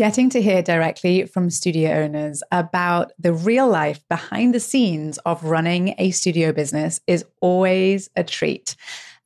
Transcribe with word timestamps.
Getting 0.00 0.30
to 0.30 0.40
hear 0.40 0.62
directly 0.62 1.26
from 1.26 1.50
studio 1.50 1.90
owners 1.90 2.42
about 2.50 3.12
the 3.18 3.34
real 3.34 3.68
life 3.68 4.00
behind 4.08 4.54
the 4.54 4.58
scenes 4.58 5.18
of 5.26 5.44
running 5.44 5.94
a 5.98 6.10
studio 6.10 6.52
business 6.52 7.02
is 7.06 7.22
always 7.42 8.08
a 8.16 8.24
treat. 8.24 8.76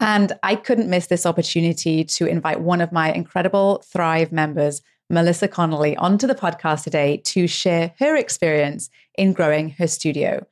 And 0.00 0.32
I 0.42 0.56
couldn't 0.56 0.90
miss 0.90 1.06
this 1.06 1.26
opportunity 1.26 2.02
to 2.02 2.26
invite 2.26 2.60
one 2.60 2.80
of 2.80 2.90
my 2.90 3.12
incredible 3.12 3.84
Thrive 3.86 4.32
members, 4.32 4.82
Melissa 5.08 5.46
Connolly, 5.46 5.96
onto 5.96 6.26
the 6.26 6.34
podcast 6.34 6.82
today 6.82 7.18
to 7.18 7.46
share 7.46 7.94
her 8.00 8.16
experience 8.16 8.90
in 9.16 9.32
growing 9.32 9.70
her 9.78 9.86
studio. 9.86 10.44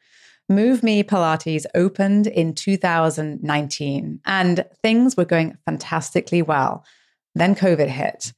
Move 0.49 0.85
Me 0.85 1.03
Pilates 1.03 1.67
opened 1.75 2.29
in 2.29 2.55
2019 2.55 4.21
and 4.25 4.65
things 4.85 5.17
were 5.17 5.25
going 5.25 5.59
fantastically 5.65 6.43
well. 6.43 6.85
Then 7.35 7.57
COVID 7.57 7.89
hit. 7.89 8.33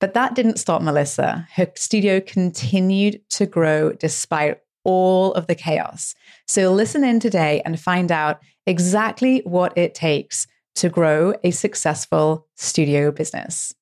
But 0.00 0.14
that 0.14 0.34
didn't 0.34 0.58
stop 0.58 0.80
Melissa. 0.82 1.46
Her 1.54 1.70
studio 1.76 2.20
continued 2.20 3.20
to 3.30 3.46
grow 3.46 3.92
despite 3.92 4.58
all 4.82 5.34
of 5.34 5.46
the 5.46 5.54
chaos. 5.54 6.14
So 6.48 6.72
listen 6.72 7.04
in 7.04 7.20
today 7.20 7.60
and 7.66 7.78
find 7.78 8.10
out 8.10 8.40
exactly 8.66 9.42
what 9.44 9.76
it 9.76 9.94
takes 9.94 10.46
to 10.76 10.88
grow 10.88 11.34
a 11.44 11.50
successful 11.50 12.46
studio 12.56 13.10
business. 13.10 13.74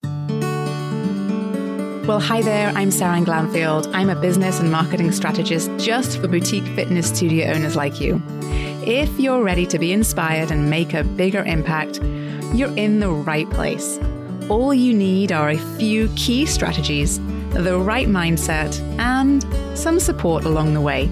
Well, 2.09 2.21
hi 2.21 2.43
there. 2.43 2.71
I'm 2.71 2.91
Sarah 2.91 3.21
Glanfield. 3.21 3.89
I'm 3.95 4.09
a 4.09 4.21
business 4.21 4.59
and 4.59 4.73
marketing 4.73 5.13
strategist 5.13 5.71
just 5.79 6.19
for 6.19 6.27
boutique 6.27 6.65
fitness 6.75 7.11
studio 7.11 7.53
owners 7.53 7.77
like 7.77 8.01
you. 8.01 8.21
If 8.85 9.21
you're 9.21 9.45
ready 9.45 9.67
to 9.67 9.79
be 9.79 9.93
inspired 9.93 10.51
and 10.51 10.69
make 10.69 10.95
a 10.95 11.05
bigger 11.05 11.45
impact, 11.45 12.01
you're 12.55 12.75
in 12.77 12.99
the 12.99 13.11
right 13.11 13.49
place 13.51 14.01
all 14.49 14.73
you 14.73 14.95
need 14.95 15.33
are 15.33 15.51
a 15.51 15.59
few 15.77 16.09
key 16.17 16.47
strategies, 16.47 17.19
the 17.51 17.79
right 17.79 18.09
mindset, 18.09 18.81
and 18.99 19.45
some 19.79 20.01
support 20.01 20.45
along 20.45 20.75
the 20.75 20.81
way. 20.81 21.11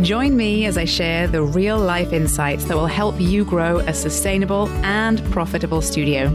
Join 0.00 0.36
me 0.36 0.66
as 0.66 0.76
I 0.76 0.84
share 0.84 1.26
the 1.26 1.42
real 1.42 1.78
life 1.78 2.12
insights 2.12 2.64
that 2.64 2.76
will 2.76 2.86
help 2.86 3.20
you 3.20 3.44
grow 3.44 3.78
a 3.78 3.94
sustainable 3.94 4.68
and 4.84 5.22
profitable 5.32 5.82
studio. 5.82 6.28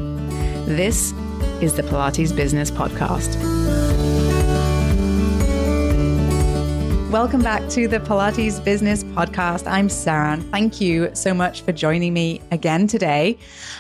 This 0.65 1.11
is 1.61 1.75
the 1.75 1.83
Pilates 1.83 2.35
Business 2.35 2.71
Podcast. 2.71 3.56
Welcome 7.11 7.41
back 7.41 7.69
to 7.69 7.87
the 7.87 8.01
Pilates 8.01 8.61
Business 8.61 9.05
Podcast. 9.05 9.65
I'm 9.65 9.87
Sarah. 9.87 10.35
Thank 10.51 10.81
you 10.81 11.09
so 11.15 11.33
much 11.33 11.61
for 11.61 11.71
joining 11.71 12.13
me 12.13 12.41
again 12.51 12.85
today. 12.85 13.39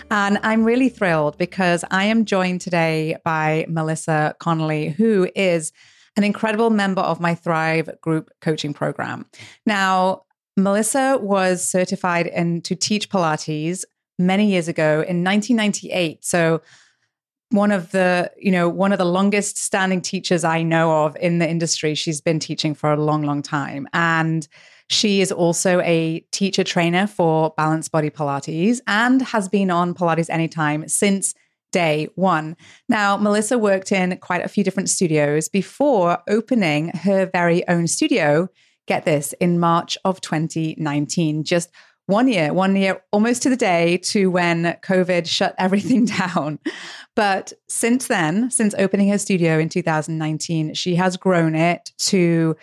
And 0.09 0.39
I'm 0.43 0.63
really 0.63 0.87
thrilled 0.87 1.37
because 1.37 1.83
I 1.91 2.05
am 2.05 2.23
joined 2.23 2.61
today 2.61 3.17
by 3.25 3.65
Melissa 3.67 4.33
Connolly, 4.39 4.91
who 4.91 5.29
is 5.35 5.73
an 6.15 6.23
incredible 6.23 6.69
member 6.69 7.01
of 7.01 7.19
my 7.19 7.35
Thrive 7.35 7.89
group 7.99 8.31
coaching 8.39 8.73
program. 8.73 9.25
Now, 9.65 10.23
Melissa 10.55 11.19
was 11.21 11.67
certified 11.67 12.27
in 12.27 12.61
to 12.61 12.77
teach 12.77 13.09
Pilates 13.09 13.83
many 14.17 14.49
years 14.49 14.69
ago 14.69 15.01
in 15.01 15.25
1998. 15.25 16.23
So 16.23 16.61
one 17.49 17.71
of 17.71 17.91
the 17.91 18.31
you 18.37 18.51
know 18.51 18.67
one 18.67 18.91
of 18.91 18.97
the 18.97 19.05
longest 19.05 19.57
standing 19.57 20.01
teachers 20.01 20.43
i 20.43 20.61
know 20.61 21.05
of 21.05 21.15
in 21.17 21.39
the 21.39 21.49
industry. 21.49 21.95
She's 21.95 22.21
been 22.21 22.39
teaching 22.39 22.75
for 22.75 22.91
a 22.91 23.01
long 23.01 23.23
long 23.23 23.41
time. 23.41 23.87
And 23.93 24.47
she 24.89 25.19
is 25.19 25.31
also 25.31 25.81
a 25.81 26.21
teacher 26.31 26.63
trainer 26.63 27.07
for 27.07 27.53
balanced 27.57 27.91
body 27.91 28.09
pilates 28.09 28.79
and 28.87 29.21
has 29.21 29.49
been 29.49 29.69
on 29.69 29.93
pilates 29.93 30.29
anytime 30.29 30.87
since 30.87 31.33
day 31.71 32.07
one. 32.15 32.55
Now 32.89 33.17
melissa 33.17 33.57
worked 33.57 33.91
in 33.91 34.17
quite 34.17 34.43
a 34.43 34.49
few 34.49 34.63
different 34.63 34.89
studios 34.89 35.49
before 35.49 36.19
opening 36.29 36.89
her 36.89 37.29
very 37.31 37.67
own 37.67 37.87
studio 37.87 38.49
get 38.87 39.03
this 39.03 39.33
in 39.41 39.59
march 39.59 39.97
of 40.05 40.21
2019 40.21 41.43
just 41.43 41.69
one 42.07 42.27
year, 42.27 42.53
one 42.53 42.75
year 42.75 43.01
almost 43.11 43.43
to 43.43 43.49
the 43.49 43.57
day 43.57 43.97
to 43.97 44.31
when 44.31 44.63
COVID 44.81 45.27
shut 45.27 45.53
everything 45.59 46.05
down. 46.05 46.59
But 47.15 47.53
since 47.67 48.07
then, 48.07 48.49
since 48.49 48.73
opening 48.77 49.09
her 49.09 49.17
studio 49.17 49.59
in 49.59 49.69
2019, 49.69 50.73
she 50.73 50.95
has 50.95 51.17
grown 51.17 51.53
it 51.53 51.91
to 51.99 52.55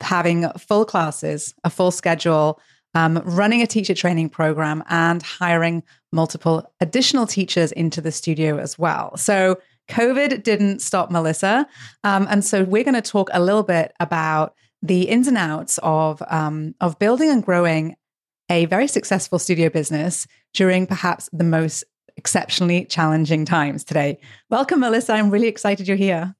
having 0.00 0.48
full 0.58 0.84
classes, 0.84 1.54
a 1.64 1.70
full 1.70 1.90
schedule, 1.90 2.60
um, 2.94 3.20
running 3.24 3.62
a 3.62 3.66
teacher 3.66 3.94
training 3.94 4.28
program, 4.28 4.84
and 4.88 5.22
hiring 5.22 5.82
multiple 6.12 6.72
additional 6.80 7.26
teachers 7.26 7.72
into 7.72 8.00
the 8.00 8.12
studio 8.12 8.58
as 8.58 8.78
well. 8.78 9.16
So, 9.16 9.58
COVID 9.90 10.42
didn't 10.42 10.80
stop 10.80 11.10
Melissa. 11.10 11.66
Um, 12.04 12.26
and 12.30 12.44
so, 12.44 12.62
we're 12.62 12.84
going 12.84 12.94
to 12.94 13.02
talk 13.02 13.28
a 13.32 13.42
little 13.42 13.64
bit 13.64 13.92
about 13.98 14.54
the 14.82 15.08
ins 15.08 15.26
and 15.26 15.38
outs 15.38 15.78
of, 15.82 16.22
um, 16.28 16.74
of 16.80 16.98
building 16.98 17.30
and 17.30 17.44
growing 17.44 17.96
a 18.48 18.66
very 18.66 18.86
successful 18.86 19.38
studio 19.38 19.68
business 19.68 20.26
during 20.52 20.86
perhaps 20.86 21.28
the 21.32 21.44
most 21.44 21.84
exceptionally 22.16 22.84
challenging 22.84 23.44
times 23.44 23.84
today. 23.84 24.18
Welcome, 24.50 24.80
Melissa. 24.80 25.14
I'm 25.14 25.30
really 25.30 25.48
excited 25.48 25.88
you're 25.88 25.96
here. 25.96 26.34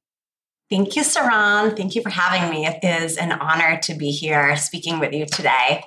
Thank 0.71 0.97
you, 0.97 1.05
Sarah. 1.05 1.73
Thank 1.77 1.95
you 1.95 2.03
for 2.03 2.11
having 2.11 2.51
me. 2.51 2.67
It 2.67 2.83
is 2.83 3.17
an 3.17 3.33
honor 3.33 3.79
to 3.83 3.95
be 3.95 4.11
here 4.11 4.57
speaking 4.57 4.99
with 4.99 5.13
you 5.13 5.27
today. 5.27 5.85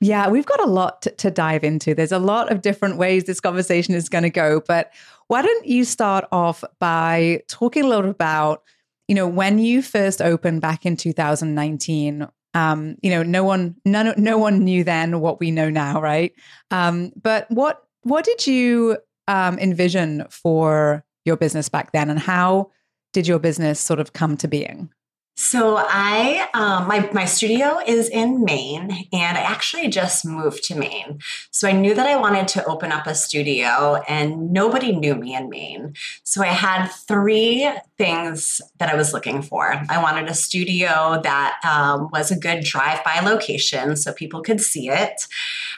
Yeah, 0.00 0.28
we've 0.28 0.46
got 0.46 0.60
a 0.60 0.66
lot 0.66 1.02
to, 1.02 1.10
to 1.12 1.30
dive 1.30 1.64
into. 1.64 1.94
There's 1.94 2.12
a 2.12 2.18
lot 2.18 2.52
of 2.52 2.60
different 2.60 2.98
ways 2.98 3.24
this 3.24 3.40
conversation 3.40 3.94
is 3.94 4.08
going 4.08 4.24
to 4.24 4.30
go. 4.30 4.60
But 4.66 4.92
why 5.28 5.40
don't 5.40 5.66
you 5.66 5.84
start 5.84 6.26
off 6.32 6.62
by 6.78 7.42
talking 7.48 7.84
a 7.84 7.88
little 7.88 8.10
about, 8.10 8.62
you 9.08 9.14
know, 9.14 9.26
when 9.26 9.58
you 9.58 9.80
first 9.80 10.20
opened 10.20 10.60
back 10.60 10.84
in 10.84 10.96
2019, 10.96 12.28
um, 12.56 12.96
you 13.02 13.10
know, 13.10 13.22
no 13.22 13.44
one, 13.44 13.76
none, 13.84 14.14
no 14.16 14.38
one 14.38 14.64
knew 14.64 14.82
then 14.82 15.20
what 15.20 15.38
we 15.38 15.50
know 15.50 15.68
now, 15.68 16.00
right? 16.00 16.32
Um, 16.70 17.12
but 17.22 17.50
what 17.50 17.82
what 18.02 18.24
did 18.24 18.46
you 18.46 18.96
um, 19.28 19.58
envision 19.58 20.24
for 20.30 21.04
your 21.26 21.36
business 21.36 21.68
back 21.68 21.92
then, 21.92 22.08
and 22.08 22.18
how 22.18 22.70
did 23.12 23.28
your 23.28 23.38
business 23.38 23.78
sort 23.78 24.00
of 24.00 24.14
come 24.14 24.38
to 24.38 24.48
being? 24.48 24.88
So 25.38 25.76
I, 25.76 26.48
um, 26.54 26.88
my 26.88 27.10
my 27.12 27.26
studio 27.26 27.78
is 27.86 28.08
in 28.08 28.42
Maine, 28.42 29.06
and 29.12 29.36
I 29.36 29.42
actually 29.42 29.88
just 29.88 30.24
moved 30.24 30.64
to 30.64 30.74
Maine. 30.74 31.18
So 31.50 31.68
I 31.68 31.72
knew 31.72 31.92
that 31.92 32.06
I 32.06 32.16
wanted 32.16 32.48
to 32.48 32.64
open 32.64 32.90
up 32.90 33.06
a 33.06 33.14
studio, 33.14 34.02
and 34.08 34.50
nobody 34.50 34.96
knew 34.96 35.14
me 35.14 35.34
in 35.34 35.50
Maine. 35.50 35.92
So 36.24 36.42
I 36.42 36.46
had 36.46 36.88
three 36.88 37.70
things 37.98 38.62
that 38.78 38.88
I 38.88 38.96
was 38.96 39.12
looking 39.12 39.42
for. 39.42 39.78
I 39.90 40.02
wanted 40.02 40.30
a 40.30 40.34
studio 40.34 41.20
that 41.22 41.60
um, 41.64 42.08
was 42.10 42.30
a 42.30 42.38
good 42.38 42.64
drive-by 42.64 43.20
location, 43.20 43.96
so 43.96 44.14
people 44.14 44.40
could 44.40 44.62
see 44.62 44.88
it. 44.88 45.20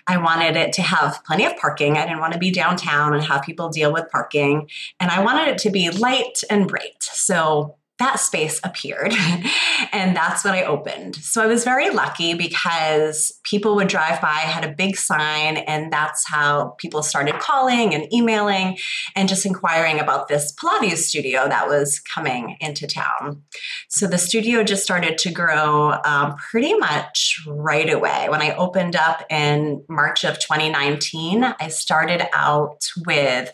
I 0.07 0.19
wanted 0.19 0.57
it 0.57 0.73
to 0.75 0.83
have 0.83 1.25
plenty 1.25 1.45
of 1.47 1.57
parking. 1.57 1.97
I 1.97 2.05
didn't 2.07 2.21
want 2.21 2.33
to 2.33 2.39
be 2.39 2.53
downtown 2.53 3.13
and 3.13 3.25
have 3.25 3.43
people 3.43 3.71
deal 3.71 3.93
with 3.93 4.09
parking, 4.13 4.71
and 5.01 5.11
I 5.11 5.25
wanted 5.25 5.49
it 5.49 5.59
to 5.59 5.71
be 5.71 5.91
light 5.91 6.45
and 6.49 6.69
bright. 6.69 7.03
So 7.03 7.75
that 7.99 8.21
space 8.21 8.61
appeared. 8.63 9.13
and 9.93 10.17
that's 10.17 10.45
when 10.45 10.55
I 10.55 10.63
opened. 10.63 11.17
So 11.17 11.43
I 11.43 11.47
was 11.47 11.65
very 11.65 11.91
lucky 11.91 12.35
because 12.35 13.39
people 13.45 13.75
would 13.77 13.89
drive 13.89 14.21
by, 14.21 14.29
had 14.29 14.65
a 14.65 14.73
big 14.73 14.97
sign, 14.97 15.57
and 15.57 15.93
that's 15.93 16.29
how 16.29 16.77
people 16.79 17.03
started 17.03 17.35
calling 17.41 17.95
and 17.95 18.13
emailing 18.13 18.79
and 19.17 19.29
just 19.29 19.45
inquiring 19.45 19.99
about 19.99 20.29
this 20.29 20.53
Pilates 20.53 20.99
studio 20.99 21.49
that 21.49 21.69
was 21.69 21.99
coming 22.01 22.57
into 22.61 22.87
town. 22.87 23.43
So 23.89 24.07
the 24.07 24.19
studio 24.19 24.63
just 24.63 24.83
started 24.83 25.19
to 25.19 25.33
grow 25.33 25.99
um, 26.05 26.37
pretty 26.37 26.75
much 26.75 27.43
right 27.47 27.93
away. 27.93 28.29
When 28.29 28.43
I 28.43 28.55
opened 28.55 28.97
up 28.97 29.25
in 29.31 29.85
March 29.89 30.25
of 30.25 30.39
2019, 30.39 31.45
I 31.45 31.69
started 31.69 32.23
out 32.33 32.85
with 33.07 33.53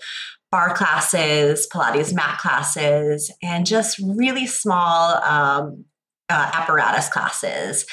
barre 0.54 0.72
classes, 0.72 1.66
Pilates 1.66 2.14
mat 2.14 2.38
classes, 2.38 3.28
and 3.42 3.66
just 3.66 3.98
really 3.98 4.46
small 4.46 5.20
um, 5.24 5.84
uh, 6.28 6.50
apparatus 6.54 7.08
classes. 7.08 7.86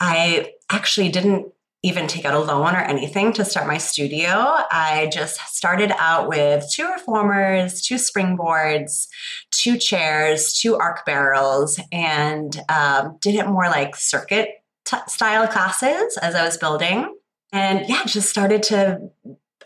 I 0.00 0.54
actually 0.68 1.08
didn't 1.10 1.52
even 1.84 2.08
take 2.08 2.24
out 2.24 2.34
a 2.34 2.40
loan 2.40 2.74
or 2.74 2.80
anything 2.80 3.32
to 3.34 3.44
start 3.44 3.68
my 3.68 3.78
studio. 3.78 4.26
I 4.28 5.08
just 5.12 5.38
started 5.54 5.92
out 5.98 6.28
with 6.28 6.68
two 6.72 6.90
reformers, 6.90 7.80
two 7.80 7.94
springboards, 7.94 9.06
two 9.52 9.78
chairs, 9.78 10.52
two 10.52 10.74
arc 10.74 11.06
barrels, 11.06 11.78
and 11.92 12.60
um, 12.68 13.18
did 13.20 13.36
it 13.36 13.46
more 13.46 13.66
like 13.66 13.94
circuit 13.94 14.48
t- 14.84 14.96
style 15.06 15.46
classes 15.46 16.18
as 16.20 16.34
I 16.34 16.44
was 16.44 16.56
building. 16.56 17.14
And 17.52 17.88
yeah, 17.88 18.04
just 18.04 18.28
started 18.28 18.64
to 18.64 19.10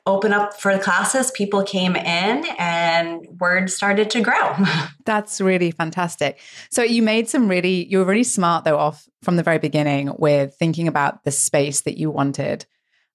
open 0.07 0.33
up 0.33 0.55
for 0.61 0.77
classes, 0.79 1.31
people 1.31 1.63
came 1.63 1.97
in 1.97 2.45
and 2.59 3.27
word 3.41 3.71
started 3.71 4.11
to 4.11 4.21
grow. 4.21 4.55
That's 5.07 5.41
really 5.41 5.71
fantastic. 5.71 6.39
So 6.71 6.83
you 6.83 7.03
made 7.03 7.29
some 7.29 7.49
really, 7.49 7.87
you 7.87 7.99
were 7.99 8.05
really 8.05 8.25
smart 8.25 8.65
though 8.65 8.79
off 8.79 9.09
from 9.23 9.37
the 9.37 9.43
very 9.43 9.59
beginning 9.59 10.13
with 10.19 10.55
thinking 10.59 10.89
about 10.89 11.25
the 11.25 11.31
space 11.31 11.83
that 11.83 11.97
you 11.97 12.11
wanted. 12.11 12.67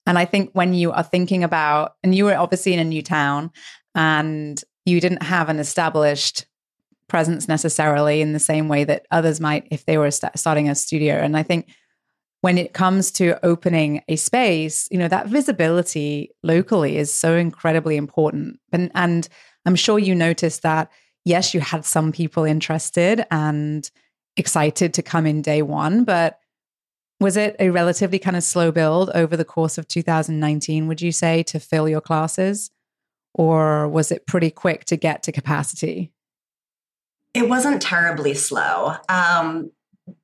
And 0.07 0.18
I 0.18 0.25
think 0.25 0.50
when 0.53 0.74
you 0.74 0.91
are 0.91 1.03
thinking 1.03 1.44
about, 1.44 1.94
and 2.03 2.15
you 2.15 2.25
were 2.25 2.36
obviously 2.36 2.74
in 2.74 2.80
a 2.80 2.83
new 2.83 3.03
town 3.03 3.51
and 3.94 4.59
you 4.85 5.00
didn't 5.00 5.21
have 5.21 5.50
an 5.50 5.59
established 5.59 6.47
presence 7.07 7.47
necessarily 7.47 8.21
in 8.21 8.33
the 8.33 8.39
same 8.39 8.68
way 8.68 8.83
that 8.85 9.06
others 9.12 9.39
might 9.39 9.68
if 9.69 9.85
they 9.85 9.97
were 9.97 10.09
st- 10.09 10.38
starting 10.38 10.69
a 10.69 10.75
studio. 10.75 11.15
And 11.15 11.38
I 11.38 11.44
think 11.44 11.69
when 12.41 12.57
it 12.57 12.74
comes 12.74 13.12
to 13.12 13.44
opening 13.45 14.01
a 14.07 14.15
space, 14.15 14.88
you 14.91 14.97
know, 14.97 15.07
that 15.07 15.27
visibility 15.27 16.31
locally 16.41 16.97
is 16.97 17.13
so 17.13 17.36
incredibly 17.36 17.97
important. 17.97 18.59
And, 18.71 18.91
and 18.95 19.27
I'm 19.65 19.75
sure 19.75 20.00
you 20.00 20.15
noticed 20.15 20.62
that, 20.62 20.89
yes, 21.25 21.53
you 21.53 21.59
had 21.59 21.83
some 21.83 22.12
people 22.12 22.45
interested 22.45 23.25
and 23.30 23.89
excited 24.38 24.94
to 24.94 25.01
come 25.01 25.25
in 25.25 25.41
day 25.41 25.62
one, 25.62 26.06
but 26.06 26.39
was 27.19 27.36
it 27.36 27.57
a 27.59 27.69
relatively 27.69 28.19
kind 28.19 28.38
of 28.38 28.44
slow 28.44 28.71
build 28.71 29.09
over 29.13 29.35
the 29.35 29.44
course 29.44 29.77
of 29.77 29.88
2019, 29.89 30.88
would 30.88 31.01
you 31.01 31.12
say, 31.12 31.44
to 31.44 31.59
fill 31.59 31.89
your 31.89 32.00
classes? 32.00 32.71
Or 33.33 33.89
was 33.89 34.12
it 34.12 34.25
pretty 34.25 34.50
quick 34.50 34.85
to 34.85 34.95
get 34.95 35.24
to 35.24 35.33
capacity? 35.33 36.13
It 37.33 37.50
wasn't 37.50 37.81
terribly 37.81 38.33
slow. 38.33 38.95
Um, 39.09 39.71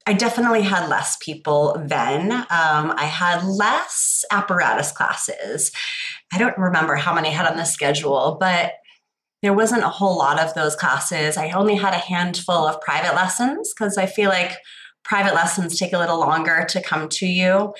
I 0.05 0.13
definitely 0.13 0.61
had 0.61 0.89
less 0.89 1.17
people 1.17 1.81
then. 1.85 2.31
Um, 2.31 2.93
I 2.97 3.05
had 3.05 3.43
less 3.43 4.23
apparatus 4.31 4.91
classes. 4.91 5.71
I 6.33 6.37
don't 6.37 6.57
remember 6.57 6.95
how 6.95 7.13
many 7.13 7.29
I 7.29 7.31
had 7.31 7.49
on 7.49 7.57
the 7.57 7.65
schedule, 7.65 8.37
but 8.39 8.73
there 9.41 9.53
wasn't 9.53 9.83
a 9.83 9.89
whole 9.89 10.17
lot 10.17 10.39
of 10.39 10.53
those 10.53 10.75
classes. 10.75 11.37
I 11.37 11.51
only 11.51 11.75
had 11.75 11.93
a 11.93 11.97
handful 11.97 12.67
of 12.67 12.81
private 12.81 13.15
lessons 13.15 13.73
because 13.73 13.97
I 13.97 14.05
feel 14.05 14.29
like 14.29 14.57
private 15.03 15.35
lessons 15.35 15.77
take 15.77 15.93
a 15.93 15.99
little 15.99 16.19
longer 16.19 16.65
to 16.69 16.81
come 16.81 17.09
to 17.09 17.27
you. 17.27 17.73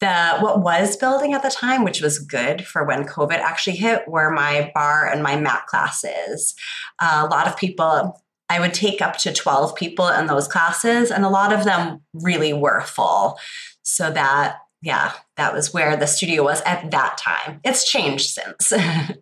The 0.00 0.38
what 0.40 0.62
was 0.62 0.96
building 0.96 1.32
at 1.32 1.42
the 1.42 1.50
time, 1.50 1.84
which 1.84 2.02
was 2.02 2.18
good 2.18 2.66
for 2.66 2.84
when 2.84 3.04
COVID 3.04 3.38
actually 3.38 3.76
hit, 3.76 4.06
were 4.08 4.30
my 4.30 4.70
barre 4.74 5.10
and 5.10 5.22
my 5.22 5.36
mat 5.36 5.66
classes. 5.68 6.54
Uh, 7.00 7.26
a 7.26 7.30
lot 7.30 7.46
of 7.46 7.56
people 7.56 8.20
I 8.48 8.60
would 8.60 8.74
take 8.74 9.02
up 9.02 9.16
to 9.18 9.32
12 9.32 9.74
people 9.74 10.08
in 10.08 10.26
those 10.26 10.46
classes, 10.46 11.10
and 11.10 11.24
a 11.24 11.28
lot 11.28 11.52
of 11.52 11.64
them 11.64 12.02
really 12.14 12.52
were 12.52 12.82
full. 12.82 13.38
So 13.82 14.10
that, 14.10 14.58
yeah, 14.82 15.12
that 15.36 15.52
was 15.52 15.74
where 15.74 15.96
the 15.96 16.06
studio 16.06 16.44
was 16.44 16.60
at 16.62 16.90
that 16.90 17.18
time. 17.18 17.60
It's 17.64 17.90
changed 17.90 18.30
since. 18.30 18.72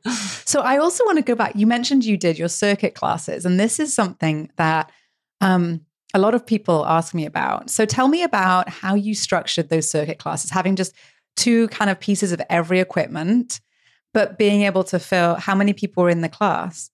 so 0.44 0.60
I 0.60 0.78
also 0.78 1.04
want 1.04 1.18
to 1.18 1.24
go 1.24 1.34
back. 1.34 1.52
You 1.56 1.66
mentioned 1.66 2.04
you 2.04 2.16
did 2.16 2.38
your 2.38 2.48
circuit 2.48 2.94
classes, 2.94 3.46
and 3.46 3.58
this 3.58 3.80
is 3.80 3.94
something 3.94 4.50
that 4.56 4.92
um, 5.40 5.80
a 6.12 6.18
lot 6.18 6.34
of 6.34 6.46
people 6.46 6.86
ask 6.86 7.14
me 7.14 7.26
about. 7.26 7.70
So 7.70 7.86
tell 7.86 8.08
me 8.08 8.22
about 8.22 8.68
how 8.68 8.94
you 8.94 9.14
structured 9.14 9.68
those 9.68 9.90
circuit 9.90 10.18
classes, 10.18 10.50
having 10.50 10.76
just 10.76 10.94
two 11.36 11.68
kind 11.68 11.90
of 11.90 11.98
pieces 11.98 12.32
of 12.32 12.40
every 12.48 12.78
equipment, 12.80 13.60
but 14.12 14.38
being 14.38 14.62
able 14.62 14.84
to 14.84 14.98
fill 14.98 15.34
how 15.34 15.54
many 15.54 15.72
people 15.72 16.04
were 16.04 16.10
in 16.10 16.20
the 16.20 16.28
class? 16.28 16.90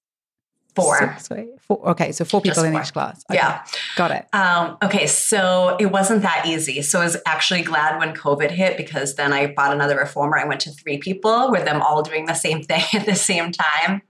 Four. 0.82 1.16
four. 1.60 1.88
Okay, 1.90 2.12
so 2.12 2.24
four 2.24 2.40
people 2.40 2.64
in 2.64 2.74
each 2.74 2.92
class. 2.92 3.24
Okay. 3.30 3.38
Yeah. 3.38 3.64
Got 3.96 4.10
it. 4.12 4.26
Um, 4.32 4.76
okay, 4.82 5.06
so 5.06 5.76
it 5.78 5.86
wasn't 5.86 6.22
that 6.22 6.46
easy. 6.46 6.82
So 6.82 7.00
I 7.00 7.04
was 7.04 7.16
actually 7.26 7.62
glad 7.62 7.98
when 7.98 8.14
COVID 8.14 8.50
hit 8.50 8.76
because 8.76 9.14
then 9.14 9.32
I 9.32 9.48
bought 9.48 9.72
another 9.72 9.96
reformer. 9.96 10.38
I 10.38 10.46
went 10.46 10.60
to 10.62 10.70
three 10.70 10.98
people 10.98 11.50
with 11.50 11.64
them 11.64 11.82
all 11.82 12.02
doing 12.02 12.26
the 12.26 12.34
same 12.34 12.62
thing 12.70 12.84
at 12.94 13.06
the 13.06 13.14
same 13.14 13.52
time. 13.52 14.02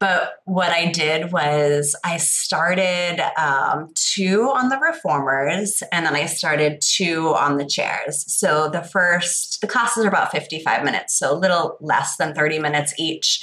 But 0.00 0.36
what 0.46 0.70
I 0.70 0.86
did 0.90 1.30
was 1.30 1.94
I 2.02 2.16
started 2.16 3.20
um, 3.38 3.92
two 3.94 4.50
on 4.50 4.70
the 4.70 4.78
reformers 4.78 5.82
and 5.92 6.06
then 6.06 6.16
I 6.16 6.24
started 6.24 6.80
two 6.80 7.34
on 7.34 7.58
the 7.58 7.66
chairs. 7.66 8.24
So 8.32 8.70
the 8.70 8.80
first, 8.80 9.60
the 9.60 9.66
classes 9.66 10.02
are 10.02 10.08
about 10.08 10.32
55 10.32 10.84
minutes, 10.84 11.18
so 11.18 11.30
a 11.30 11.36
little 11.36 11.76
less 11.82 12.16
than 12.16 12.34
30 12.34 12.60
minutes 12.60 12.94
each. 12.98 13.42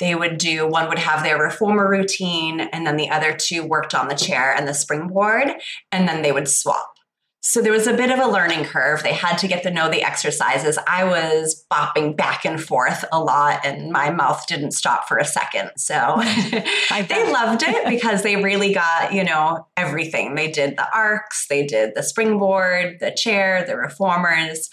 They 0.00 0.14
would 0.14 0.38
do, 0.38 0.66
one 0.66 0.88
would 0.88 0.98
have 0.98 1.22
their 1.22 1.38
reformer 1.38 1.88
routine, 1.88 2.60
and 2.60 2.86
then 2.86 2.96
the 2.96 3.10
other 3.10 3.34
two 3.34 3.64
worked 3.64 3.94
on 3.94 4.08
the 4.08 4.14
chair 4.14 4.52
and 4.52 4.66
the 4.66 4.74
springboard, 4.74 5.52
and 5.92 6.08
then 6.08 6.22
they 6.22 6.32
would 6.32 6.48
swap. 6.48 6.94
So 7.42 7.62
there 7.62 7.72
was 7.72 7.86
a 7.86 7.96
bit 7.96 8.10
of 8.10 8.18
a 8.18 8.30
learning 8.30 8.64
curve. 8.64 9.02
They 9.02 9.14
had 9.14 9.36
to 9.38 9.48
get 9.48 9.62
to 9.62 9.70
know 9.70 9.90
the 9.90 10.02
exercises. 10.02 10.78
I 10.86 11.04
was 11.04 11.64
bopping 11.72 12.14
back 12.14 12.44
and 12.44 12.62
forth 12.62 13.02
a 13.10 13.18
lot 13.18 13.64
and 13.64 13.90
my 13.90 14.10
mouth 14.10 14.46
didn't 14.46 14.72
stop 14.72 15.08
for 15.08 15.16
a 15.16 15.24
second. 15.24 15.70
So 15.78 15.94
they 16.20 17.32
loved 17.32 17.62
it 17.62 17.88
because 17.88 18.22
they 18.22 18.36
really 18.36 18.74
got, 18.74 19.14
you 19.14 19.24
know, 19.24 19.66
everything. 19.74 20.34
They 20.34 20.50
did 20.50 20.76
the 20.76 20.86
arcs, 20.94 21.46
they 21.48 21.66
did 21.66 21.94
the 21.94 22.02
springboard, 22.02 22.98
the 23.00 23.10
chair, 23.10 23.64
the 23.66 23.76
reformers. 23.76 24.68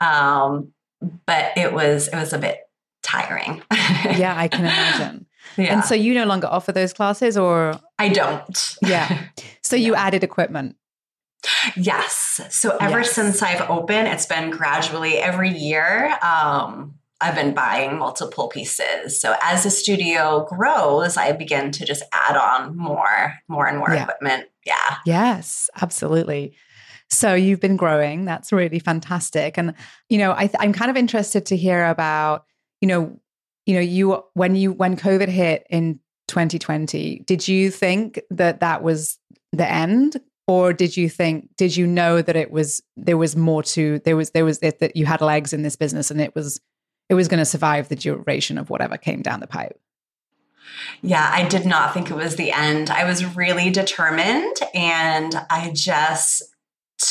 Um, 0.00 0.72
but 1.26 1.56
it 1.56 1.72
was 1.72 2.08
it 2.08 2.16
was 2.16 2.32
a 2.32 2.38
bit 2.38 2.67
tiring. 3.08 3.62
yeah, 3.72 4.34
I 4.36 4.48
can 4.48 4.60
imagine. 4.64 5.26
Yeah. 5.56 5.74
And 5.74 5.84
so 5.84 5.94
you 5.94 6.14
no 6.14 6.24
longer 6.24 6.46
offer 6.46 6.72
those 6.72 6.92
classes 6.92 7.36
or 7.36 7.78
I 7.98 8.08
don't. 8.08 8.76
Yeah. 8.82 9.24
So 9.62 9.76
you 9.76 9.92
yeah. 9.94 10.02
added 10.02 10.24
equipment. 10.24 10.76
Yes. 11.76 12.40
So 12.50 12.76
ever 12.80 12.98
yes. 12.98 13.12
since 13.12 13.42
I've 13.42 13.68
opened, 13.70 14.08
it's 14.08 14.26
been 14.26 14.50
gradually 14.50 15.18
every 15.18 15.50
year. 15.50 16.16
Um, 16.22 16.94
I've 17.20 17.34
been 17.34 17.54
buying 17.54 17.98
multiple 17.98 18.48
pieces. 18.48 19.20
So 19.20 19.34
as 19.42 19.64
the 19.64 19.70
studio 19.70 20.46
grows, 20.48 21.16
I 21.16 21.32
begin 21.32 21.72
to 21.72 21.84
just 21.84 22.02
add 22.12 22.36
on 22.36 22.76
more, 22.76 23.34
more 23.48 23.66
and 23.66 23.78
more 23.78 23.92
yeah. 23.92 24.02
equipment. 24.02 24.48
Yeah. 24.64 24.96
Yes, 25.04 25.68
absolutely. 25.80 26.54
So 27.10 27.34
you've 27.34 27.60
been 27.60 27.76
growing. 27.76 28.24
That's 28.24 28.52
really 28.52 28.78
fantastic. 28.78 29.58
And 29.58 29.74
you 30.08 30.18
know, 30.18 30.32
I 30.32 30.50
am 30.60 30.72
kind 30.72 30.90
of 30.90 30.96
interested 30.96 31.46
to 31.46 31.56
hear 31.56 31.86
about, 31.86 32.44
you 32.80 32.88
know, 32.88 33.18
you 33.66 33.74
know, 33.74 33.80
you 33.80 34.22
when 34.34 34.56
you 34.56 34.72
when 34.72 34.96
COVID 34.96 35.28
hit 35.28 35.66
in 35.70 36.00
2020, 36.28 37.20
did 37.26 37.46
you 37.46 37.70
think 37.70 38.20
that 38.30 38.60
that 38.60 38.82
was 38.82 39.18
the 39.52 39.70
end? 39.70 40.20
or 40.48 40.72
did 40.72 40.96
you 40.96 41.08
think 41.08 41.54
did 41.56 41.76
you 41.76 41.86
know 41.86 42.20
that 42.20 42.34
it 42.34 42.50
was 42.50 42.82
there 42.96 43.16
was 43.16 43.36
more 43.36 43.62
to 43.62 44.00
there 44.00 44.16
was 44.16 44.30
there 44.30 44.44
was 44.44 44.58
that, 44.58 44.80
that 44.80 44.96
you 44.96 45.06
had 45.06 45.20
legs 45.20 45.52
in 45.52 45.62
this 45.62 45.76
business 45.76 46.10
and 46.10 46.20
it 46.20 46.34
was 46.34 46.60
it 47.08 47.14
was 47.14 47.28
going 47.28 47.38
to 47.38 47.44
survive 47.44 47.88
the 47.88 47.96
duration 47.96 48.58
of 48.58 48.70
whatever 48.70 48.96
came 48.96 49.22
down 49.22 49.38
the 49.38 49.46
pipe 49.46 49.78
yeah 51.02 51.30
i 51.32 51.46
did 51.46 51.64
not 51.64 51.94
think 51.94 52.10
it 52.10 52.16
was 52.16 52.34
the 52.34 52.50
end 52.50 52.90
i 52.90 53.04
was 53.04 53.36
really 53.36 53.70
determined 53.70 54.56
and 54.74 55.34
i 55.50 55.70
just 55.72 56.42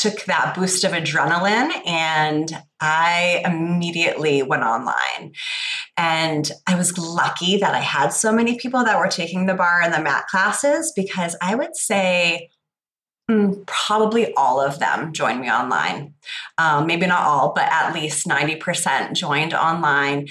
took 0.00 0.24
that 0.24 0.54
boost 0.54 0.84
of 0.84 0.92
adrenaline 0.92 1.70
and 1.86 2.50
I 2.80 3.42
immediately 3.44 4.42
went 4.42 4.62
online. 4.62 5.32
And 5.96 6.50
I 6.66 6.76
was 6.76 6.96
lucky 6.96 7.58
that 7.58 7.74
I 7.74 7.80
had 7.80 8.08
so 8.12 8.32
many 8.32 8.56
people 8.56 8.84
that 8.84 8.98
were 8.98 9.08
taking 9.08 9.46
the 9.46 9.54
barre 9.54 9.82
and 9.84 9.92
the 9.92 10.00
mat 10.00 10.26
classes 10.28 10.92
because 10.94 11.36
I 11.42 11.54
would 11.54 11.76
say 11.76 12.50
Mm, 13.30 13.66
probably 13.66 14.32
all 14.34 14.58
of 14.58 14.78
them 14.78 15.12
joined 15.12 15.40
me 15.40 15.50
online. 15.50 16.14
Um, 16.56 16.86
maybe 16.86 17.06
not 17.06 17.26
all, 17.26 17.52
but 17.52 17.70
at 17.70 17.92
least 17.92 18.26
90% 18.26 19.12
joined 19.12 19.52
online. 19.52 20.28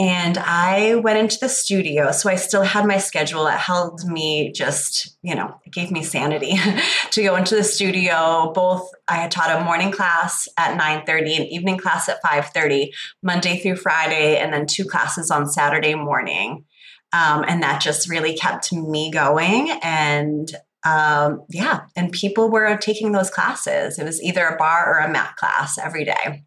And 0.00 0.38
I 0.38 0.94
went 0.94 1.18
into 1.18 1.36
the 1.38 1.50
studio. 1.50 2.10
So 2.10 2.30
I 2.30 2.36
still 2.36 2.62
had 2.62 2.86
my 2.86 2.96
schedule. 2.96 3.46
It 3.46 3.58
held 3.58 4.02
me 4.06 4.50
just, 4.50 5.14
you 5.20 5.34
know, 5.34 5.60
it 5.66 5.74
gave 5.74 5.90
me 5.90 6.02
sanity 6.02 6.56
to 7.10 7.22
go 7.22 7.36
into 7.36 7.54
the 7.54 7.62
studio. 7.62 8.50
Both 8.54 8.90
I 9.08 9.16
had 9.16 9.30
taught 9.30 9.60
a 9.60 9.62
morning 9.62 9.92
class 9.92 10.48
at 10.56 10.80
9:30, 10.80 11.40
an 11.40 11.46
evening 11.48 11.76
class 11.76 12.08
at 12.08 12.22
5:30, 12.22 12.92
Monday 13.22 13.58
through 13.58 13.76
Friday, 13.76 14.38
and 14.38 14.54
then 14.54 14.64
two 14.64 14.86
classes 14.86 15.30
on 15.30 15.46
Saturday 15.46 15.94
morning. 15.94 16.64
Um, 17.12 17.44
and 17.46 17.62
that 17.62 17.82
just 17.82 18.08
really 18.08 18.34
kept 18.34 18.72
me 18.72 19.10
going. 19.10 19.70
And 19.82 20.50
um, 20.82 21.42
yeah, 21.50 21.80
and 21.94 22.10
people 22.10 22.50
were 22.50 22.74
taking 22.78 23.12
those 23.12 23.28
classes. 23.28 23.98
It 23.98 24.04
was 24.04 24.22
either 24.22 24.46
a 24.46 24.56
barre 24.56 24.94
or 24.94 24.98
a 25.00 25.12
mat 25.12 25.36
class 25.36 25.76
every 25.76 26.06
day. 26.06 26.46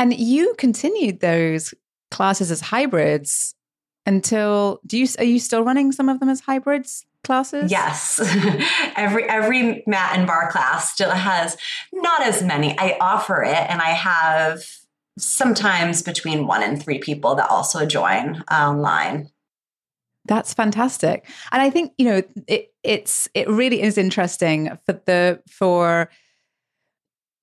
And 0.00 0.12
you 0.12 0.54
continued 0.58 1.20
those 1.20 1.72
classes 2.10 2.50
as 2.50 2.60
hybrids 2.60 3.54
until 4.04 4.80
do 4.86 4.98
you 4.98 5.06
are 5.18 5.24
you 5.24 5.38
still 5.38 5.62
running 5.62 5.92
some 5.92 6.08
of 6.08 6.20
them 6.20 6.28
as 6.28 6.40
hybrids 6.40 7.04
classes? 7.24 7.70
Yes. 7.70 8.20
every 8.96 9.24
every 9.24 9.82
mat 9.86 10.12
and 10.16 10.26
barre 10.26 10.50
class 10.50 10.92
still 10.92 11.10
has 11.10 11.56
not 11.92 12.22
as 12.22 12.42
many. 12.42 12.78
I 12.78 12.96
offer 13.00 13.42
it 13.42 13.66
and 13.68 13.80
I 13.82 13.90
have 13.90 14.62
sometimes 15.18 16.02
between 16.02 16.46
one 16.46 16.62
and 16.62 16.82
three 16.82 16.98
people 16.98 17.34
that 17.34 17.50
also 17.50 17.84
join 17.86 18.42
online. 18.50 19.30
That's 20.26 20.54
fantastic. 20.54 21.28
And 21.52 21.62
I 21.62 21.70
think, 21.70 21.92
you 21.98 22.06
know, 22.06 22.22
it, 22.46 22.72
it's 22.82 23.28
it 23.34 23.48
really 23.48 23.82
is 23.82 23.98
interesting 23.98 24.76
for 24.84 25.00
the 25.06 25.40
for 25.48 26.10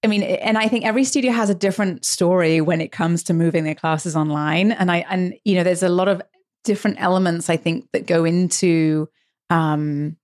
I 0.03 0.07
mean, 0.07 0.23
and 0.23 0.57
I 0.57 0.67
think 0.67 0.85
every 0.85 1.05
studio 1.05 1.31
has 1.31 1.49
a 1.49 1.55
different 1.55 2.03
story 2.03 2.59
when 2.59 2.81
it 2.81 2.91
comes 2.91 3.23
to 3.23 3.33
moving 3.33 3.63
their 3.63 3.75
classes 3.75 4.15
online. 4.15 4.71
And 4.71 4.91
I 4.91 5.05
and 5.09 5.33
you 5.45 5.55
know, 5.55 5.63
there's 5.63 5.83
a 5.83 5.89
lot 5.89 6.07
of 6.07 6.21
different 6.63 7.01
elements 7.01 7.49
I 7.49 7.57
think 7.57 7.87
that 7.93 8.05
go 8.05 8.25
into 8.25 9.09
um 9.49 10.17